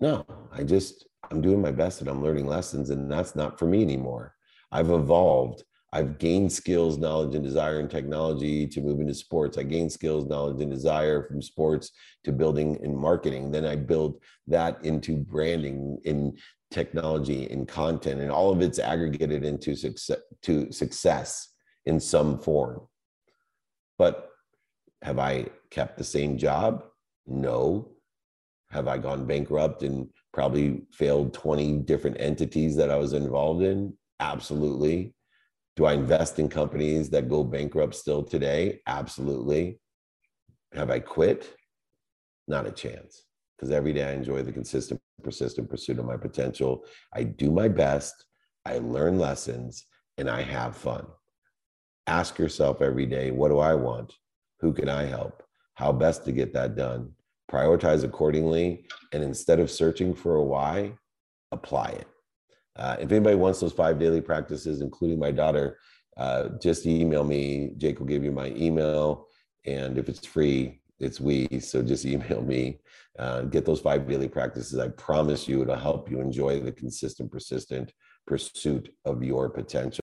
No, 0.00 0.26
I 0.52 0.64
just, 0.64 1.06
I'm 1.30 1.40
doing 1.40 1.60
my 1.60 1.70
best 1.70 2.00
and 2.00 2.08
I'm 2.10 2.22
learning 2.22 2.46
lessons, 2.46 2.90
and 2.90 3.10
that's 3.10 3.36
not 3.36 3.58
for 3.58 3.66
me 3.66 3.82
anymore. 3.82 4.34
I've 4.72 4.90
evolved 4.90 5.64
I've 5.92 6.18
gained 6.18 6.52
skills, 6.52 6.98
knowledge, 6.98 7.34
and 7.34 7.42
desire 7.42 7.80
in 7.80 7.88
technology 7.88 8.66
to 8.68 8.80
move 8.80 9.00
into 9.00 9.14
sports. 9.14 9.58
I 9.58 9.64
gained 9.64 9.90
skills, 9.90 10.26
knowledge, 10.26 10.60
and 10.60 10.70
desire 10.70 11.26
from 11.26 11.42
sports 11.42 11.90
to 12.24 12.32
building 12.32 12.78
and 12.82 12.96
marketing. 12.96 13.50
Then 13.50 13.64
I 13.64 13.74
build 13.74 14.22
that 14.46 14.84
into 14.84 15.16
branding 15.16 15.98
in 16.04 16.38
technology 16.70 17.50
and 17.50 17.66
content, 17.66 18.20
and 18.20 18.30
all 18.30 18.52
of 18.52 18.60
it's 18.60 18.78
aggregated 18.78 19.44
into 19.44 19.74
success 19.74 20.20
to 20.42 20.70
success 20.70 21.48
in 21.86 21.98
some 21.98 22.38
form. 22.38 22.86
But 23.98 24.30
have 25.02 25.18
I 25.18 25.46
kept 25.70 25.98
the 25.98 26.04
same 26.04 26.38
job? 26.38 26.84
No. 27.26 27.90
Have 28.70 28.86
I 28.86 28.98
gone 28.98 29.26
bankrupt 29.26 29.82
and 29.82 30.08
probably 30.32 30.82
failed 30.92 31.34
20 31.34 31.78
different 31.78 32.20
entities 32.20 32.76
that 32.76 32.92
I 32.92 32.96
was 32.96 33.12
involved 33.12 33.64
in? 33.64 33.94
Absolutely 34.20 35.14
do 35.80 35.86
I 35.86 35.94
invest 35.94 36.38
in 36.38 36.50
companies 36.50 37.08
that 37.08 37.30
go 37.30 37.42
bankrupt 37.42 37.94
still 37.94 38.22
today? 38.22 38.80
Absolutely. 38.86 39.80
Have 40.74 40.90
I 40.90 40.98
quit? 40.98 41.54
Not 42.46 42.66
a 42.66 42.70
chance. 42.70 43.22
Because 43.56 43.70
every 43.70 43.94
day 43.94 44.04
I 44.04 44.12
enjoy 44.12 44.42
the 44.42 44.52
consistent, 44.52 45.00
persistent 45.22 45.70
pursuit 45.70 45.98
of 45.98 46.04
my 46.04 46.18
potential. 46.18 46.84
I 47.14 47.22
do 47.22 47.50
my 47.50 47.66
best, 47.66 48.26
I 48.66 48.76
learn 48.76 49.18
lessons, 49.18 49.86
and 50.18 50.28
I 50.28 50.42
have 50.42 50.76
fun. 50.76 51.06
Ask 52.06 52.38
yourself 52.38 52.82
every 52.82 53.06
day 53.06 53.30
what 53.30 53.48
do 53.48 53.58
I 53.58 53.74
want? 53.74 54.12
Who 54.60 54.74
can 54.74 54.90
I 54.90 55.04
help? 55.06 55.42
How 55.76 55.92
best 55.92 56.26
to 56.26 56.32
get 56.32 56.52
that 56.52 56.76
done? 56.76 57.12
Prioritize 57.50 58.04
accordingly. 58.04 58.84
And 59.14 59.24
instead 59.24 59.58
of 59.58 59.70
searching 59.70 60.14
for 60.14 60.34
a 60.34 60.44
why, 60.44 60.92
apply 61.52 61.88
it. 62.00 62.09
Uh, 62.80 62.96
if 62.98 63.12
anybody 63.12 63.36
wants 63.36 63.60
those 63.60 63.74
five 63.74 63.98
daily 63.98 64.22
practices, 64.22 64.80
including 64.80 65.18
my 65.18 65.30
daughter, 65.30 65.78
uh, 66.16 66.48
just 66.60 66.86
email 66.86 67.24
me. 67.24 67.72
Jake 67.76 67.98
will 67.98 68.06
give 68.06 68.24
you 68.24 68.32
my 68.32 68.48
email. 68.56 69.26
And 69.66 69.98
if 69.98 70.08
it's 70.08 70.26
free, 70.26 70.80
it's 70.98 71.20
we. 71.20 71.46
So 71.60 71.82
just 71.82 72.04
email 72.06 72.42
me. 72.42 72.80
Uh, 73.18 73.42
get 73.42 73.66
those 73.66 73.80
five 73.80 74.08
daily 74.08 74.28
practices. 74.28 74.78
I 74.78 74.88
promise 74.88 75.46
you 75.46 75.60
it'll 75.60 75.76
help 75.76 76.10
you 76.10 76.20
enjoy 76.20 76.60
the 76.60 76.72
consistent, 76.72 77.30
persistent 77.30 77.92
pursuit 78.26 78.94
of 79.04 79.22
your 79.22 79.50
potential. 79.50 79.98